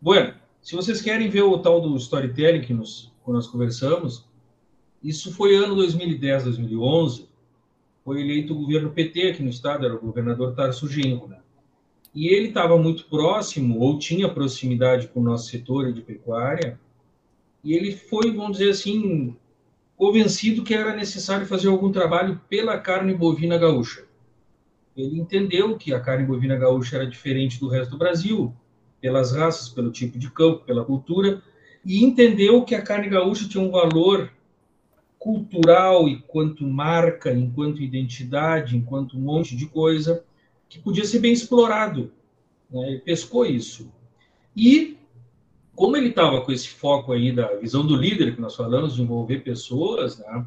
[0.00, 4.26] Bueno, se vocês querem ver o tal do storytelling que, nos, nós conversamos,
[5.02, 7.28] isso foi ano 2010, 2011,
[8.04, 11.38] foi eleito o governo PT aqui no estado, era o governador Tarso Genro, né?
[12.14, 16.78] E ele estava muito próximo, ou tinha proximidade com o nosso setor de pecuária,
[17.64, 19.34] e ele foi, vamos dizer assim,
[19.96, 24.04] convencido que era necessário fazer algum trabalho pela carne bovina gaúcha.
[24.96, 28.54] Ele entendeu que a carne bovina gaúcha era diferente do resto do Brasil,
[29.00, 31.42] pelas raças, pelo tipo de campo, pela cultura,
[31.84, 34.30] e entendeu que a carne gaúcha tinha um valor
[35.24, 40.22] cultural enquanto marca, enquanto identidade, enquanto um monte de coisa
[40.68, 42.12] que podia ser bem explorado.
[42.70, 42.90] Né?
[42.90, 43.90] Ele pescou isso.
[44.54, 44.98] E
[45.74, 49.02] como ele estava com esse foco aí da visão do líder que nós falamos, de
[49.02, 50.46] envolver pessoas, né,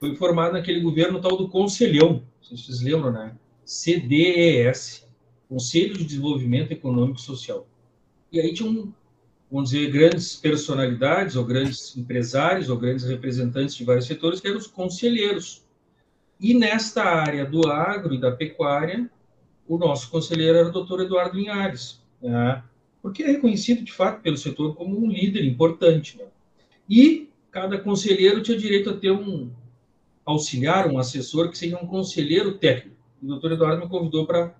[0.00, 3.36] foi formado naquele governo tal do Conselhão, se vocês lembram, né?
[3.64, 5.06] CDES,
[5.48, 7.66] Conselho de Desenvolvimento Econômico e Social.
[8.32, 8.90] E aí tinha um,
[9.54, 14.58] vamos dizer, grandes personalidades, ou grandes empresários, ou grandes representantes de vários setores, que eram
[14.58, 15.64] os conselheiros.
[16.40, 19.08] E nesta área do agro e da pecuária,
[19.68, 22.64] o nosso conselheiro era o doutor Eduardo Linhares, né?
[23.00, 26.18] porque é reconhecido de fato pelo setor como um líder importante.
[26.18, 26.24] Né?
[26.90, 29.52] E cada conselheiro tinha direito a ter um
[30.26, 32.96] auxiliar, um assessor, que seria um conselheiro técnico.
[33.22, 34.52] O doutor Eduardo me convidou para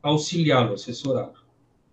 [0.00, 1.45] auxiliá-lo, assessorá-lo.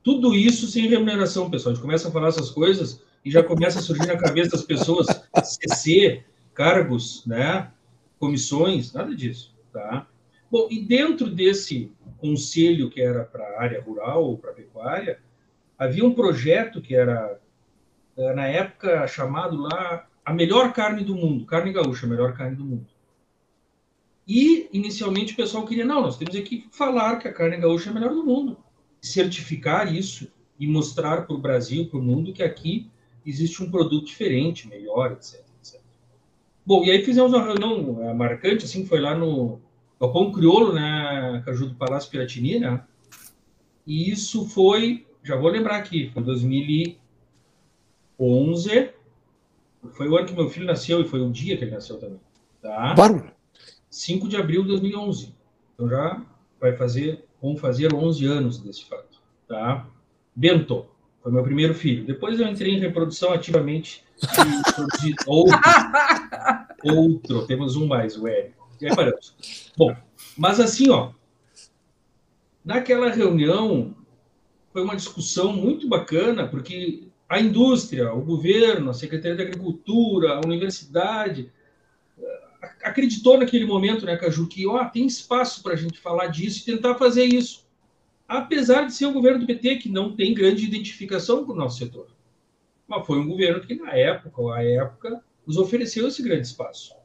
[0.03, 1.71] Tudo isso sem remuneração, pessoal.
[1.71, 4.63] A gente começa a falar essas coisas e já começa a surgir na cabeça das
[4.63, 5.07] pessoas
[5.43, 6.23] CC,
[6.53, 7.71] cargos, né,
[8.19, 10.07] comissões, nada disso, tá?
[10.51, 15.19] Bom, e dentro desse conselho que era para a área rural ou para a pecuária,
[15.77, 17.39] havia um projeto que era,
[18.17, 22.55] eh, na época, chamado lá a melhor carne do mundo, carne gaúcha, a melhor carne
[22.55, 22.87] do mundo.
[24.27, 27.91] E, inicialmente, o pessoal queria, não, nós temos que falar que a carne gaúcha é
[27.91, 28.57] a melhor do mundo,
[29.03, 30.27] certificar isso
[30.59, 32.89] e mostrar para o Brasil, para o mundo, que aqui
[33.25, 35.79] existe um produto diferente, melhor, etc, etc.
[36.65, 39.59] Bom, e aí fizemos uma reunião eh, marcante, assim, foi lá no
[39.99, 42.83] Galpão Criolo, né, Caju do Palácio Piratini, né,
[43.85, 48.89] e isso foi já vou lembrar aqui, foi 2011,
[49.93, 52.19] foi o ano que meu filho nasceu e foi o dia que ele nasceu também.
[52.61, 52.93] Tá?
[52.93, 53.31] Bárbaro.
[53.89, 55.33] 5 de abril de 2011.
[55.73, 56.21] Então já
[56.59, 59.21] vai fazer, vão fazer 11 anos desse fato.
[59.45, 59.85] Tá?
[60.33, 60.85] Bento,
[61.21, 62.05] foi meu primeiro filho.
[62.05, 65.59] Depois eu entrei em reprodução ativamente e produzi outro.
[66.85, 68.69] outro, temos um mais, o Érico.
[68.79, 69.35] E aí paramos.
[69.77, 69.93] Bom,
[70.37, 71.11] mas assim, ó,
[72.63, 73.93] naquela reunião,
[74.71, 80.41] foi uma discussão muito bacana, porque a indústria, o governo, a Secretaria da Agricultura, a
[80.45, 81.51] universidade,
[82.83, 86.73] acreditou naquele momento, né, Caju, que ó, tem espaço para a gente falar disso e
[86.73, 87.65] tentar fazer isso.
[88.27, 91.77] Apesar de ser o governo do PT, que não tem grande identificação com o nosso
[91.77, 92.07] setor.
[92.87, 96.95] Mas foi um governo que, na época, à época, nos ofereceu esse grande espaço.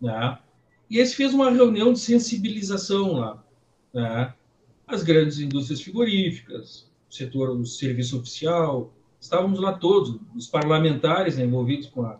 [0.00, 0.38] Né?
[0.88, 3.44] E esse fez uma reunião de sensibilização lá.
[3.92, 4.34] Né?
[4.86, 11.88] As grandes indústrias frigoríficas, setor do serviço oficial, estávamos lá todos, os parlamentares né, envolvidos
[11.88, 12.18] com a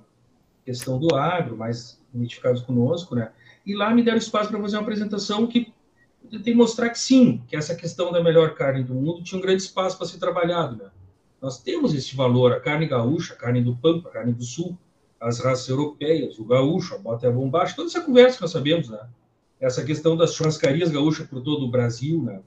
[0.64, 3.30] questão do agro, mais identificados conosco, né?
[3.64, 5.72] E lá me deram espaço para fazer uma apresentação que
[6.30, 9.62] tentei mostrar que sim, que essa questão da melhor carne do mundo tinha um grande
[9.62, 10.90] espaço para ser trabalhado, né?
[11.40, 14.76] Nós temos esse valor, a carne gaúcha, a carne do Pampa, a carne do Sul,
[15.20, 18.50] as raças europeias, o gaúcho, a bota e a bombacha, toda essa conversa que nós
[18.50, 19.00] sabemos, né?
[19.60, 22.40] Essa questão das churrascarias gaúchas por todo o Brasil, né?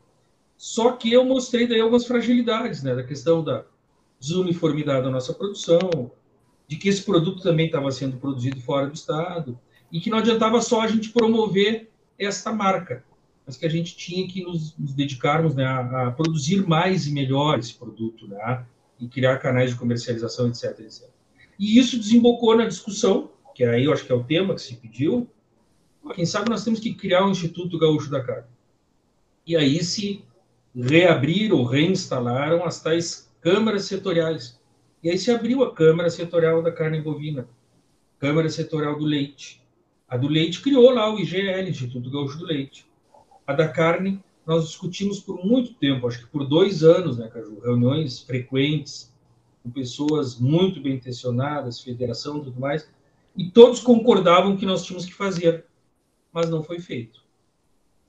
[0.57, 2.95] Só que eu mostrei daí algumas fragilidades, né?
[2.95, 3.63] Da questão da
[4.19, 6.11] desuniformidade da nossa produção,
[6.69, 9.59] de que esse produto também estava sendo produzido fora do estado
[9.91, 13.03] e que não adiantava só a gente promover esta marca,
[13.43, 17.11] mas que a gente tinha que nos, nos dedicarmos né, a, a, produzir mais e
[17.11, 18.63] melhor esse produto, né?
[18.99, 21.09] E criar canais de comercialização, etc, etc.
[21.57, 24.75] E isso desembocou na discussão, que aí eu acho que é o tema que se
[24.75, 25.27] pediu.
[26.13, 28.47] Quem sabe nós temos que criar um Instituto Gaúcho da Carne.
[29.43, 30.23] E aí se
[30.75, 34.58] reabriram reinstalaram as tais câmaras setoriais.
[35.01, 37.47] E aí se abriu a Câmara Setorial da Carne Bovina,
[38.19, 39.61] Câmara Setorial do Leite.
[40.07, 42.85] A do leite criou lá o IGL, Instituto Gaúcho do Leite.
[43.45, 47.59] A da carne, nós discutimos por muito tempo, acho que por dois anos, né, Caju?
[47.59, 49.13] Reuniões frequentes,
[49.63, 52.89] com pessoas muito bem intencionadas, federação e tudo mais,
[53.37, 55.65] e todos concordavam que nós tínhamos que fazer,
[56.33, 57.21] mas não foi feito.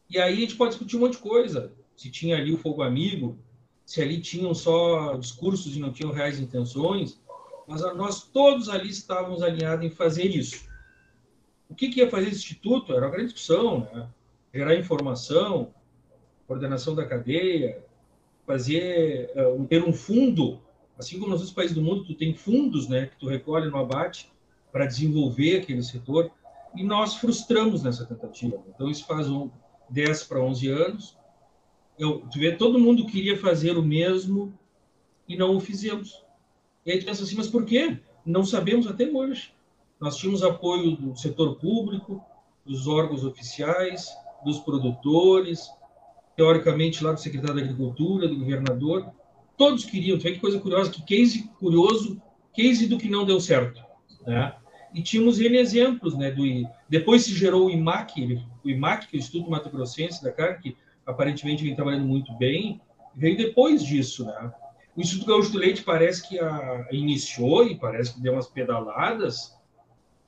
[0.08, 1.72] E aí a gente pode discutir um monte de coisa.
[1.94, 3.38] Se tinha ali o fogo amigo,
[3.90, 7.20] se ali tinham só discursos e não tinham reais intenções,
[7.66, 10.64] mas nós todos ali estávamos alinhados em fazer isso.
[11.68, 12.92] O que, que ia fazer esse instituto?
[12.92, 14.08] Era uma grande discussão, né?
[14.54, 15.74] gerar informação,
[16.46, 17.84] coordenação da cadeia,
[18.46, 20.60] fazer uh, ter um fundo,
[20.96, 23.76] assim como nos outros países do mundo, tu tem fundos, né, que tu recolhe no
[23.76, 24.30] abate
[24.70, 26.30] para desenvolver aquele setor,
[26.76, 28.62] e nós frustramos nessa tentativa.
[28.72, 29.50] Então isso faz um
[29.88, 31.19] 10 para 11 anos,
[32.00, 34.58] eu, tu vê, todo mundo queria fazer o mesmo
[35.28, 36.24] e não o fizemos.
[36.84, 37.98] E aí tu pensa assim, mas por quê?
[38.24, 39.52] Não sabemos até hoje.
[40.00, 42.24] Nós tínhamos apoio do setor público,
[42.64, 44.08] dos órgãos oficiais,
[44.42, 45.68] dos produtores,
[46.34, 49.12] teoricamente lá do secretário da Agricultura, do governador.
[49.58, 50.16] Todos queriam.
[50.16, 52.20] Tu vê que coisa curiosa, que case curioso,
[52.54, 53.84] case do que não deu certo.
[54.26, 54.54] Né?
[54.94, 56.16] E tínhamos N exemplos.
[56.16, 56.44] Né, do,
[56.88, 60.62] depois se gerou o IMAC, o IMAC, que é o Instituto Mato Grossense da Carne,
[60.62, 60.76] que
[61.06, 62.80] aparentemente vem trabalhando muito bem,
[63.14, 64.52] veio depois disso, né?
[64.96, 69.56] O Instituto Gaúcho do Leite parece que a, iniciou e parece que deu umas pedaladas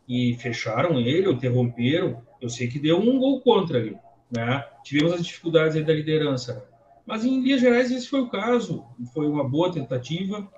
[0.08, 2.22] e fecharam ele, ou interromperam.
[2.40, 3.96] Eu sei que deu um gol contra ali,
[4.30, 4.64] né?
[4.84, 6.66] Tivemos as dificuldades aí da liderança,
[7.06, 8.84] mas em linhas gerais esse foi o caso.
[9.12, 10.48] Foi uma boa tentativa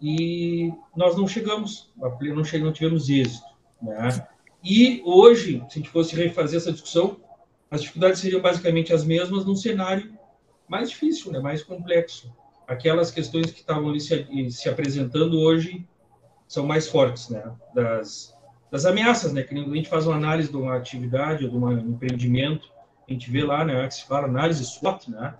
[0.00, 3.48] e nós não chegamos, não, chegamos, não tivemos êxito,
[3.82, 4.26] né?
[4.62, 7.20] E hoje, se a gente fosse refazer essa discussão,
[7.70, 10.12] as dificuldades seriam basicamente as mesmas num cenário
[10.68, 12.32] mais difícil, né, mais complexo.
[12.66, 15.86] Aquelas questões que estavam ali se, se apresentando hoje
[16.46, 17.42] são mais fortes, né,
[17.74, 18.34] das,
[18.70, 21.90] das ameaças, né, que a gente faz uma análise de uma atividade ou de um
[21.90, 22.68] empreendimento,
[23.08, 25.34] a gente vê lá, né, que se fala análise SWOT, né,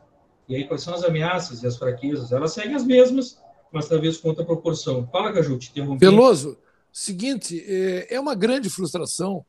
[0.48, 4.16] e aí quais são as ameaças e as fraquezas, elas seguem as mesmas, mas talvez
[4.16, 5.06] com outra proporção.
[5.12, 6.00] Fala, Caju, te interrompi.
[6.04, 6.56] Veloso,
[6.90, 9.44] seguinte, é, é uma grande frustração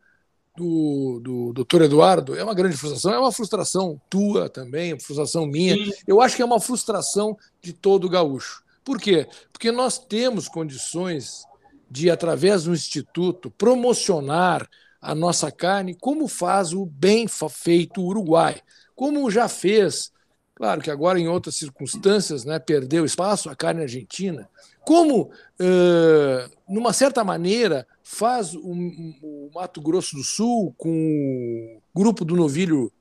[0.59, 5.45] do, do doutor Eduardo é uma grande frustração, é uma frustração tua também, uma frustração
[5.45, 5.75] minha.
[5.75, 5.93] Sim.
[6.05, 8.61] Eu acho que é uma frustração de todo o gaúcho.
[8.83, 9.27] Por quê?
[9.53, 11.45] Porque nós temos condições
[11.89, 14.69] de, através do Instituto, promocionar
[15.01, 18.61] a nossa carne, como faz o bem feito Uruguai,
[18.93, 20.11] como já fez,
[20.53, 24.49] claro que agora em outras circunstâncias, né, perdeu espaço a carne argentina,
[24.85, 25.31] como,
[25.61, 32.35] uh, numa certa maneira, faz o, o, Mato Grosso do Sul com o grupo do
[32.35, 32.91] novilho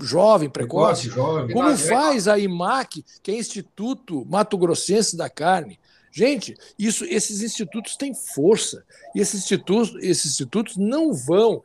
[0.00, 5.80] jovem, precoce, jovem, como é faz a IMAC, que é Instituto Mato Grossense da Carne.
[6.12, 8.84] Gente, isso, esses institutos têm força.
[9.14, 11.62] E esses institutos, esses institutos não vão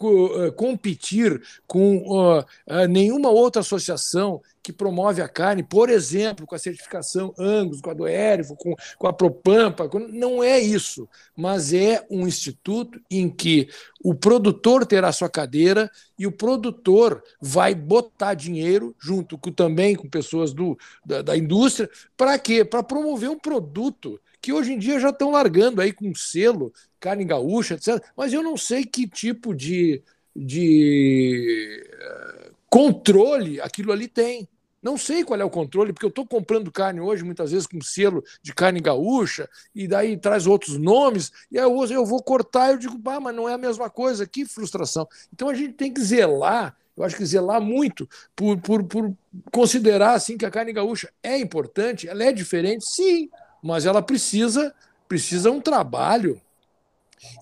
[0.00, 6.54] eh, competir com uh, uh, nenhuma outra associação que promove a carne, por exemplo, com
[6.54, 9.88] a certificação Angus, com a do Érifo, com, com a Propampa.
[9.88, 9.98] Com...
[9.98, 13.68] Não é isso, mas é um instituto em que
[14.04, 20.08] o produtor terá sua cadeira e o produtor vai botar dinheiro, junto com, também com
[20.08, 22.64] pessoas do, da, da indústria, para quê?
[22.64, 27.24] Para promover um produto que hoje em dia já estão largando aí com selo, carne
[27.24, 28.02] gaúcha, etc.
[28.16, 30.02] Mas eu não sei que tipo de,
[30.34, 34.48] de uh, controle aquilo ali tem.
[34.80, 37.80] Não sei qual é o controle, porque eu estou comprando carne hoje, muitas vezes com
[37.80, 42.68] selo de carne gaúcha, e daí traz outros nomes, e aí eu, eu vou cortar
[42.68, 45.06] e eu digo, ah, mas não é a mesma coisa, que frustração.
[45.32, 49.12] Então a gente tem que zelar, eu acho que zelar muito por, por, por
[49.50, 53.28] considerar assim que a carne gaúcha é importante, ela é diferente, sim,
[53.60, 54.72] mas ela precisa
[55.08, 56.40] precisa um trabalho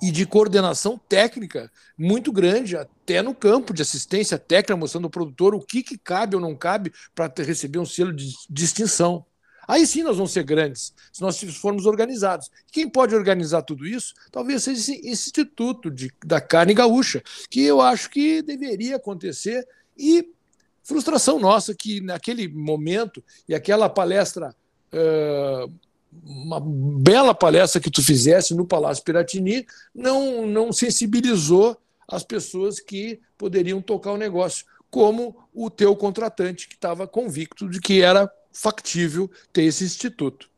[0.02, 5.54] e de coordenação técnica muito grande, até no campo de assistência técnica, mostrando ao produtor
[5.54, 9.24] o que, que cabe ou não cabe para receber um selo de distinção.
[9.68, 12.50] Aí sim nós vamos ser grandes, se nós formos organizados.
[12.70, 14.14] Quem pode organizar tudo isso?
[14.30, 19.66] Talvez seja esse Instituto de, da Carne Gaúcha, que eu acho que deveria acontecer
[19.98, 20.30] e
[20.84, 24.54] frustração nossa que naquele momento e aquela palestra
[24.92, 25.72] uh,
[26.24, 31.76] uma bela palestra que tu fizesse no Palácio Piratini não, não sensibilizou
[32.08, 37.80] as pessoas que poderiam tocar o negócio, como o teu contratante, que estava convicto de
[37.80, 40.48] que era factível ter esse instituto.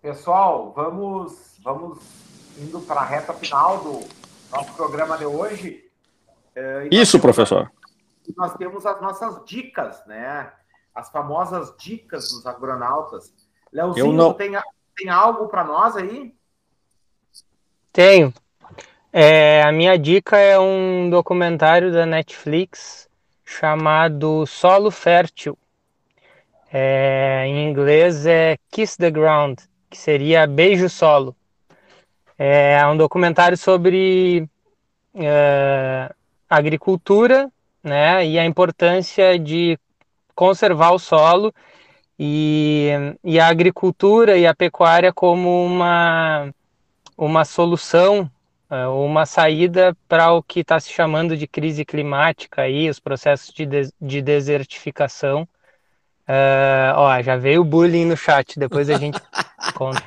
[0.00, 1.98] Pessoal, vamos, vamos
[2.58, 4.00] indo para a reta final do
[4.50, 5.90] nosso programa de hoje.
[6.54, 7.70] É, Isso, professor.
[8.36, 10.52] Nós temos as nossas dicas, né?
[10.94, 13.32] As famosas dicas dos agronautas.
[13.76, 14.32] Leozinho, não...
[14.32, 14.52] tem,
[14.96, 16.34] tem algo para nós aí?
[17.92, 18.32] Tenho.
[19.12, 23.06] É, a minha dica é um documentário da Netflix
[23.44, 25.58] chamado Solo Fértil.
[26.72, 29.58] É, em inglês é Kiss the Ground,
[29.90, 31.36] que seria Beijo Solo.
[32.38, 34.48] É um documentário sobre
[35.14, 36.10] é,
[36.48, 37.52] agricultura
[37.82, 39.78] né, e a importância de
[40.34, 41.54] conservar o solo
[42.18, 42.90] e,
[43.22, 46.50] e a agricultura e a pecuária como uma,
[47.16, 48.30] uma solução
[48.68, 53.54] é, uma saída para o que está se chamando de crise climática aí, os processos
[53.54, 55.48] de, de, de desertificação.
[56.28, 59.20] Uh, ó, já veio o bullying no chat, depois a gente
[59.76, 60.02] conta.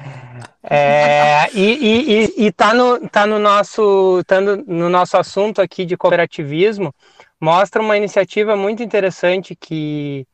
[0.62, 5.86] É, e, e, e, tá, no, tá no nosso tá no, no, nosso assunto aqui
[5.86, 6.94] de cooperativismo,
[7.40, 10.28] mostra uma iniciativa muito interessante que,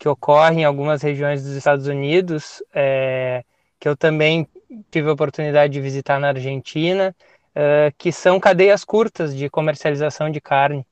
[0.00, 3.44] que ocorre em algumas regiões dos Estados Unidos, é,
[3.78, 4.48] que eu também
[4.90, 7.14] tive a oportunidade de visitar na Argentina,
[7.54, 10.86] é, que são cadeias curtas de comercialização de carne.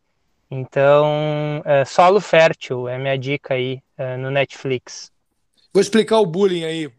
[0.50, 5.10] Então, é, solo fértil é minha dica aí é, no Netflix.
[5.72, 6.90] Vou explicar o bullying aí.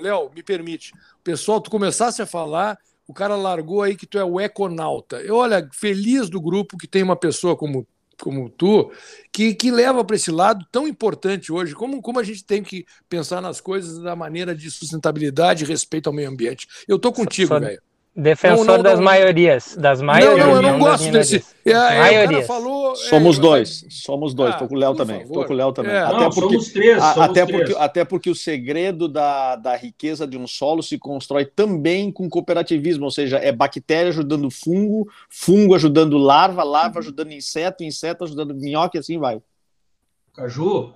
[0.00, 0.94] Léo, me permite.
[1.22, 5.16] Pessoal, tu começasse a falar, o cara largou aí que tu é o econauta.
[5.16, 7.86] Eu, olha, feliz do grupo que tem uma pessoa como
[8.20, 8.92] como tu,
[9.32, 12.84] que, que leva para esse lado tão importante hoje, como, como a gente tem que
[13.08, 16.66] pensar nas coisas da maneira de sustentabilidade e respeito ao meio ambiente.
[16.86, 17.80] Eu tô contigo, velho.
[18.14, 20.46] Defensor não, não, das não, maiorias, das maiorias.
[20.46, 21.42] Não, não, eu não gosto desse.
[21.64, 24.54] É, é, falou, somos é, dois, somos dois.
[24.54, 25.20] Ah, tô com o Léo também.
[25.20, 25.32] Favor.
[25.32, 25.92] Tô com o Léo também.
[25.92, 26.02] É.
[26.02, 27.58] Até, porque, somos três, somos até, três.
[27.58, 32.28] Porque, até porque o segredo da, da riqueza de um solo se constrói também com
[32.28, 38.54] cooperativismo, ou seja, é bactéria ajudando fungo, fungo ajudando larva, larva ajudando inseto, inseto ajudando
[38.54, 39.40] minhoca e assim vai.
[40.34, 40.92] Caju,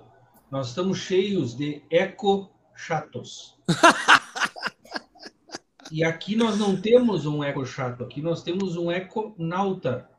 [0.51, 3.55] nós estamos cheios de eco-chatos.
[5.91, 10.09] E aqui nós não temos um eco chato, aqui nós temos um econauta.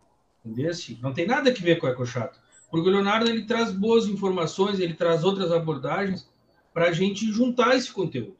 [0.44, 0.72] Entendeu?
[1.02, 2.40] Não tem nada a ver com o eco chato.
[2.70, 6.28] Porque o Leonardo ele traz boas informações, ele traz outras abordagens
[6.72, 8.36] para a gente juntar esse conteúdo.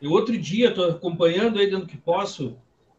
[0.00, 2.56] Eu outro dia estou acompanhando aí dando que posso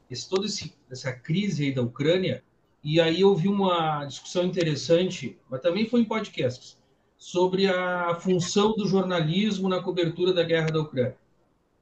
[0.09, 2.43] esse, toda esse, essa crise aí da Ucrânia
[2.83, 6.77] e aí eu vi uma discussão interessante, mas também foi em podcasts,
[7.17, 11.17] sobre a função do jornalismo na cobertura da guerra da Ucrânia.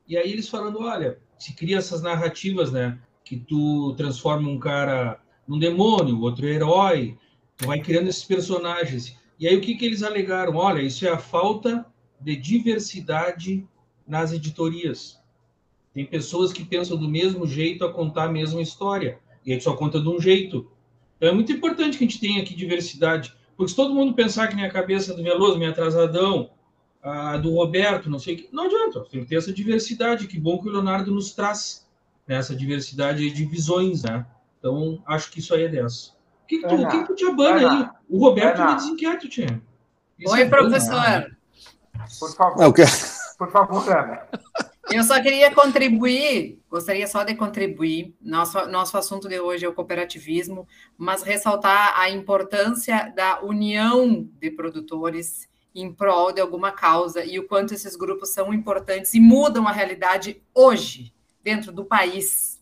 [0.07, 2.97] E aí eles falando, olha, se cria essas narrativas, né?
[3.21, 7.17] Que tu transforma um cara num demônio, outro herói,
[7.57, 9.17] tu vai criando esses personagens.
[9.37, 10.55] E aí o que, que eles alegaram?
[10.55, 11.85] Olha, isso é a falta
[12.21, 13.67] de diversidade
[14.07, 15.21] nas editorias.
[15.93, 19.19] Tem pessoas que pensam do mesmo jeito a contar a mesma história.
[19.45, 20.71] E a gente só conta de um jeito.
[21.17, 23.33] Então é muito importante que a gente tenha aqui diversidade.
[23.57, 26.51] Porque se todo mundo pensar que minha cabeça do Veloso, minha atrasadão,
[27.03, 28.49] a do Roberto, não sei o que.
[28.51, 30.25] Não adianta, tem que ter essa diversidade.
[30.25, 31.85] Que bom que o Leonardo nos traz
[32.25, 34.25] né, essa diversidade de visões, né?
[34.57, 36.11] Então, acho que isso aí é dessa.
[36.43, 37.89] O que, que tu, que tu te abana aí?
[38.09, 39.61] O Roberto me desinquieto, Tia.
[40.25, 41.35] Oi, é professor.
[42.19, 42.73] Por favor.
[43.37, 44.27] Por favor, Ana.
[44.91, 48.15] Eu só queria contribuir, gostaria só de contribuir.
[48.21, 54.51] Nosso, nosso assunto de hoje é o cooperativismo, mas ressaltar a importância da união de
[54.51, 59.67] produtores em prol de alguma causa e o quanto esses grupos são importantes e mudam
[59.67, 61.13] a realidade hoje
[61.43, 62.61] dentro do país,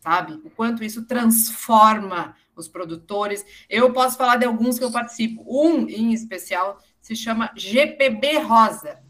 [0.00, 0.40] sabe?
[0.44, 3.44] O quanto isso transforma os produtores.
[3.68, 5.44] Eu posso falar de alguns que eu participo.
[5.46, 9.02] Um em especial se chama GPB Rosa,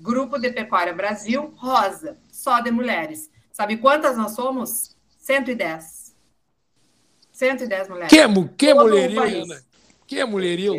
[0.00, 3.30] Grupo de Pecuária Brasil Rosa, só de mulheres.
[3.50, 4.96] Sabe quantas nós somos?
[5.18, 6.14] 110.
[7.32, 8.08] 110 mulheres.
[8.08, 8.26] Que,
[8.56, 8.72] que
[9.42, 9.62] Ana?
[10.08, 10.72] Que é mulherio?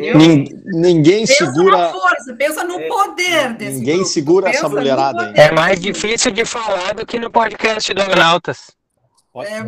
[0.64, 1.76] Ninguém pensa segura.
[1.76, 2.88] Pensa na força, pensa no é.
[2.88, 4.10] poder desse Ninguém grupo.
[4.10, 5.32] segura pensa essa mulherada.
[5.36, 8.72] É mais difícil de falar do que no podcast do Agnautas.
[9.36, 9.58] É,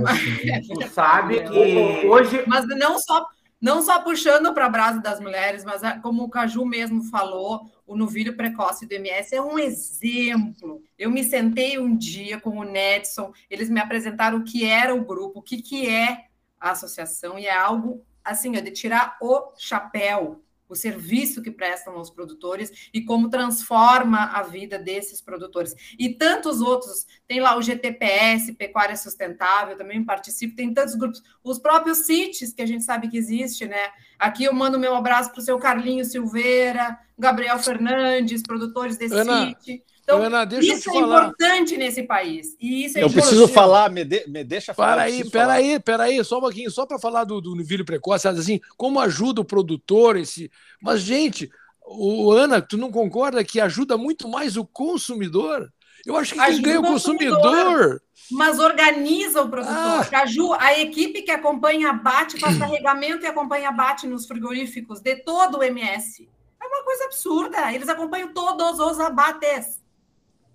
[0.51, 2.43] é, tu sabe que hoje.
[2.45, 3.25] Mas não só,
[3.61, 7.97] não só puxando para a brasa das mulheres, mas como o Caju mesmo falou, o
[7.97, 10.83] novilho precoce do MS é um exemplo.
[10.99, 15.05] Eu me sentei um dia com o Nedson, eles me apresentaram o que era o
[15.05, 16.25] grupo, o que, que é
[16.59, 20.43] a associação, e é algo assim, de tirar o chapéu
[20.73, 25.75] o serviço que prestam aos produtores e como transforma a vida desses produtores.
[25.99, 31.59] E tantos outros, tem lá o GTPS, Pecuária Sustentável, também participo, tem tantos grupos, os
[31.59, 33.91] próprios CITES, que a gente sabe que existe, né?
[34.18, 39.47] Aqui eu mando meu abraço para o seu Carlinho Silveira, Gabriel Fernandes, produtores desse Ana,
[39.47, 39.85] CIT.
[40.03, 41.26] Então, Ana, isso é falar.
[41.28, 42.57] importante nesse país.
[42.61, 44.94] E isso é eu preciso falar, me, de, me deixa falar.
[44.94, 48.61] Para aí, peraí, peraí, só um pouquinho, só para falar do, do novilho precoce, assim,
[48.76, 50.50] como ajuda o produtor, esse.
[50.80, 51.48] Mas, gente,
[51.86, 55.72] o Ana, tu não concorda que ajuda muito mais o consumidor?
[56.05, 58.03] Eu acho que quem ganha o consumidor.
[58.30, 59.76] Mas organiza o produtor.
[59.76, 60.05] Ah.
[60.11, 65.59] Caju, a equipe que acompanha abate, faz carregamento e acompanha abate nos frigoríficos de todo
[65.59, 66.28] o MS.
[66.61, 67.72] É uma coisa absurda.
[67.72, 69.82] Eles acompanham todos os abates.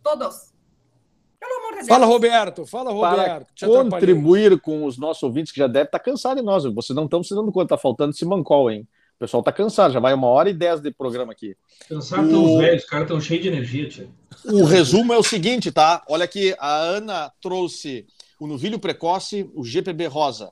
[0.07, 0.53] Todos.
[1.37, 1.87] Pelo amor de Deus.
[1.89, 2.65] Fala, Roberto.
[2.65, 3.53] Fala, Roberto.
[3.59, 6.63] Para contribuir com os nossos ouvintes, que já deve estar cansado de nós.
[6.63, 8.87] Vocês não estão se dando conta, está faltando esse mancol, hein?
[9.17, 11.57] O pessoal está cansado, já vai uma hora e dez de programa aqui.
[11.89, 12.55] Cansado o...
[12.55, 14.09] os velhos, os caras estão cheios de energia, tio.
[14.45, 16.03] O resumo é o seguinte, tá?
[16.07, 18.05] Olha aqui, a Ana trouxe
[18.39, 20.51] o novilho precoce, o GPB rosa.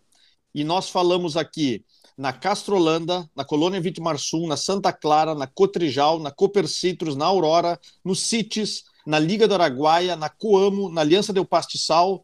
[0.53, 1.85] E nós falamos aqui
[2.17, 7.79] na Castrolanda, na Colônia Vitimarsum, na Santa Clara, na Cotrijal, na Cooper Citrus, na Aurora,
[8.03, 12.23] no CITES, na Liga do Araguaia, na Coamo, na Aliança Del Pastiçal,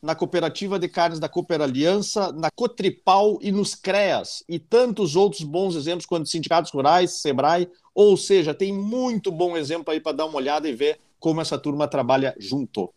[0.00, 5.42] na Cooperativa de Carnes da Cooper Aliança, na Cotripal e nos CREAS, e tantos outros
[5.42, 10.26] bons exemplos quanto sindicatos rurais, SEBRAE, ou seja, tem muito bom exemplo aí para dar
[10.26, 12.92] uma olhada e ver como essa turma trabalha junto.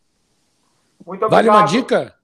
[1.06, 1.32] Muito obrigado.
[1.32, 2.16] Vale uma dica?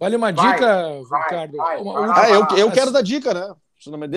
[0.00, 1.56] Vale uma vai, dica, vai, Ricardo?
[1.56, 3.54] Vai, ah, eu, eu quero dar dica, né?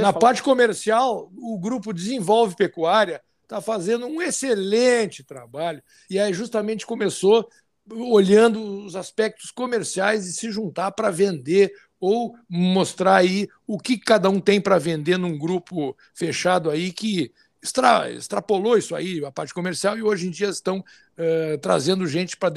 [0.01, 5.81] Na parte comercial, o grupo desenvolve pecuária está fazendo um excelente trabalho.
[6.09, 7.47] E aí justamente começou
[7.89, 14.29] olhando os aspectos comerciais e se juntar para vender ou mostrar aí o que cada
[14.29, 17.31] um tem para vender num grupo fechado aí que
[17.63, 22.37] extra, extrapolou isso aí, a parte comercial, e hoje em dia estão uh, trazendo gente
[22.37, 22.53] para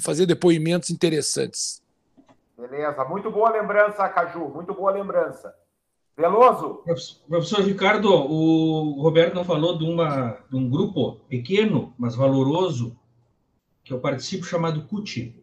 [0.00, 1.82] fazer depoimentos interessantes.
[2.58, 5.54] Beleza, muito boa lembrança, Caju, muito boa lembrança.
[6.16, 6.82] Veloso.
[7.26, 12.96] Professor Ricardo, o Roberto não falou de, uma, de um grupo pequeno, mas valoroso,
[13.82, 15.34] que eu participo, chamado CUT,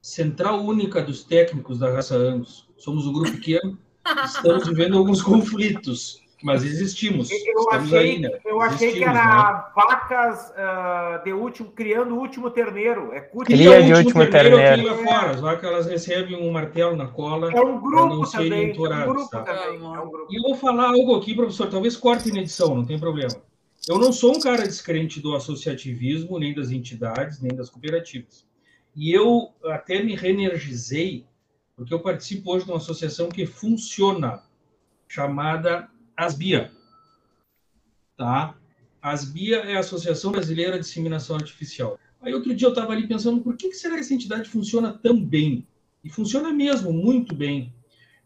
[0.00, 2.68] Central Única dos Técnicos da Raça Angus.
[2.76, 3.78] Somos um grupo pequeno,
[4.24, 7.30] estamos vivendo alguns conflitos mas existimos.
[7.30, 8.30] Eu achei, aí, né?
[8.44, 9.64] eu achei que era né?
[9.74, 13.12] vacas uh, de último, criando o último terneiro.
[13.12, 14.56] É Cria de último terneiro.
[14.56, 15.04] terneiro.
[15.04, 15.30] Fora.
[15.30, 17.52] As vacas elas recebem um martelo na cola.
[17.52, 18.70] É um grupo também.
[18.70, 19.42] É um grupo tá?
[19.42, 19.76] também.
[19.76, 20.26] É um grupo.
[20.30, 23.34] E eu vou falar algo aqui, professor, talvez corte na edição, não tem problema.
[23.88, 28.46] Eu não sou um cara descrente do associativismo, nem das entidades, nem das cooperativas.
[28.94, 31.26] E eu até me reenergizei,
[31.74, 34.42] porque eu participo hoje de uma associação que funciona,
[35.08, 36.70] chamada Asbia.
[38.16, 38.56] Tá?
[39.00, 41.98] Asbia é a Associação Brasileira de Disseminação Artificial.
[42.20, 44.92] Aí outro dia eu estava ali pensando, por que, que será que essa entidade funciona
[44.92, 45.66] tão bem?
[46.04, 47.72] E funciona mesmo, muito bem.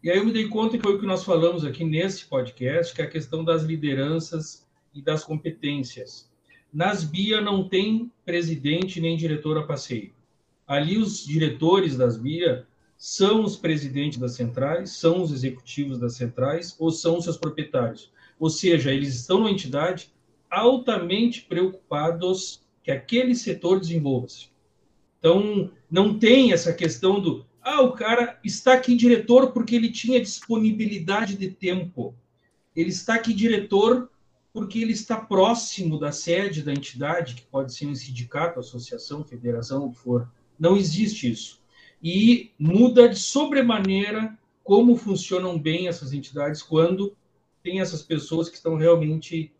[0.03, 2.95] E aí eu me dei conta que foi o que nós falamos aqui nesse podcast,
[2.95, 6.31] que é a questão das lideranças e das competências.
[6.73, 10.13] Nas BIA não tem presidente nem diretor a passeio.
[10.67, 12.67] Ali os diretores das BIA
[12.97, 18.11] são os presidentes das centrais, são os executivos das centrais ou são os seus proprietários.
[18.39, 20.13] Ou seja, eles estão numa entidade
[20.51, 24.49] altamente preocupados que aquele setor desenvolva-se.
[25.19, 30.21] Então, não tem essa questão do ah, o cara está aqui diretor porque ele tinha
[30.21, 32.15] disponibilidade de tempo.
[32.77, 34.09] Ele está aqui diretor
[34.53, 39.87] porque ele está próximo da sede da entidade, que pode ser um sindicato, associação, federação,
[39.87, 40.29] o que for.
[40.59, 41.61] Não existe isso
[42.03, 47.17] e muda de sobremaneira como funcionam bem essas entidades quando
[47.63, 49.53] tem essas pessoas que estão realmente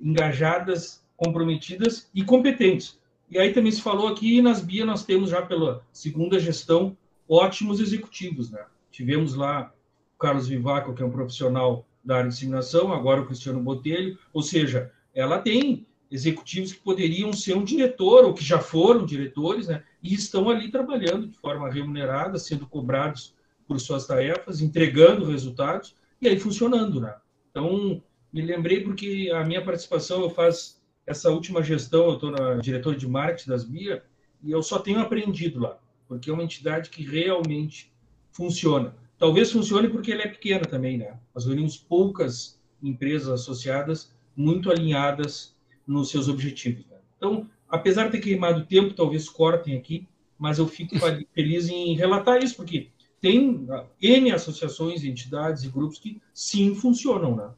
[0.00, 2.98] engajadas, comprometidas e competentes.
[3.30, 6.96] E aí também se falou aqui nas BIA nós temos já pela segunda gestão
[7.28, 8.64] ótimos executivos, né?
[8.90, 9.72] Tivemos lá
[10.14, 14.18] o Carlos Vivaco, que é um profissional da área de disseminação, agora o Cristiano Botelho,
[14.32, 19.66] ou seja, ela tem executivos que poderiam ser um diretor ou que já foram diretores,
[19.66, 19.82] né?
[20.00, 23.34] e estão ali trabalhando de forma remunerada, sendo cobrados
[23.66, 27.16] por suas tarefas, entregando resultados e aí funcionando, né?
[27.50, 28.00] Então,
[28.32, 32.94] me lembrei porque a minha participação, eu faço essa última gestão, eu estou na diretor
[32.94, 34.04] de marketing das BIA,
[34.40, 37.92] e eu só tenho aprendido lá, porque é uma entidade que realmente
[38.30, 38.94] funciona.
[39.18, 41.18] Talvez funcione porque ele é pequeno também, né?
[41.34, 45.53] Nós reunimos poucas empresas associadas muito alinhadas
[45.86, 46.84] nos seus objetivos.
[46.86, 46.96] Né?
[47.16, 50.06] Então, apesar de ter queimado tempo, talvez cortem aqui,
[50.38, 50.94] mas eu fico
[51.34, 52.88] feliz em relatar isso, porque
[53.20, 57.48] tem ah, N associações, entidades e grupos que sim funcionam, né?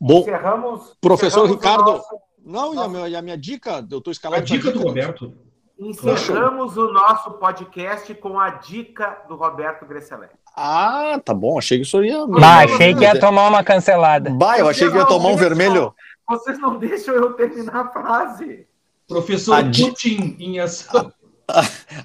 [0.00, 1.92] Bom, encerramos, professor encerramos Ricardo.
[1.92, 2.20] Nosso...
[2.44, 4.42] Não, e a, minha, e a minha dica, eu estou escalando.
[4.42, 5.34] A dica, dica do Roberto.
[5.78, 10.28] Encerramos o nosso podcast com a dica do Roberto Gresselé.
[10.56, 11.58] Ah, tá bom.
[11.58, 12.26] Achei que o senhor ia.
[12.26, 14.30] Bah, achei que ia tomar uma cancelada.
[14.30, 15.94] Bah, eu achei que ia tomar um vermelho.
[16.28, 18.66] Vocês não deixam eu terminar a frase.
[19.06, 21.12] Professor a Putin em ação.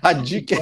[0.02, 0.58] A, a, dica,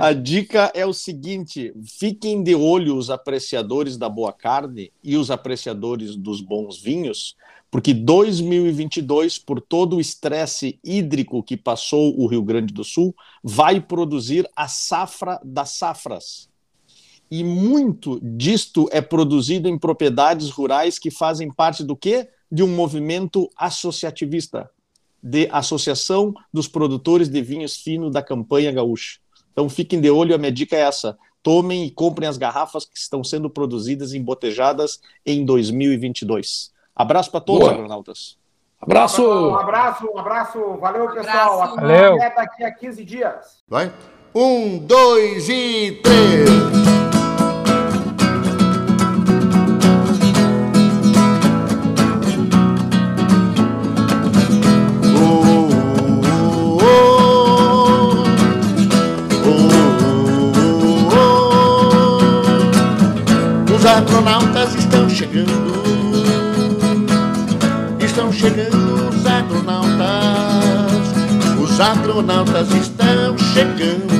[0.00, 5.30] a dica é o seguinte: fiquem de olho os apreciadores da boa carne e os
[5.30, 7.34] apreciadores dos bons vinhos,
[7.70, 13.80] porque 2022, por todo o estresse hídrico que passou o Rio Grande do Sul, vai
[13.80, 16.48] produzir a safra das safras.
[17.28, 22.28] E muito disto é produzido em propriedades rurais que fazem parte do quê?
[22.50, 24.70] De um movimento associativista,
[25.22, 29.18] de Associação dos Produtores de Vinhos Finos da Campanha Gaúcha.
[29.52, 31.18] Então fiquem de olho, a minha dica é essa.
[31.42, 36.72] Tomem e comprem as garrafas que estão sendo produzidas e embotejadas em 2022.
[36.94, 38.36] Abraço para todos, agronautas.
[38.80, 39.22] Abraço!
[39.22, 40.76] Um abraço, um abraço.
[40.78, 41.62] Valeu, pessoal.
[41.62, 41.76] Abraço.
[41.76, 42.14] Valeu.
[42.16, 43.62] Até daqui a 15 dias.
[43.68, 43.92] Vai.
[44.34, 47.05] Um, dois e três.
[72.16, 74.15] Os agronautas estão chegando.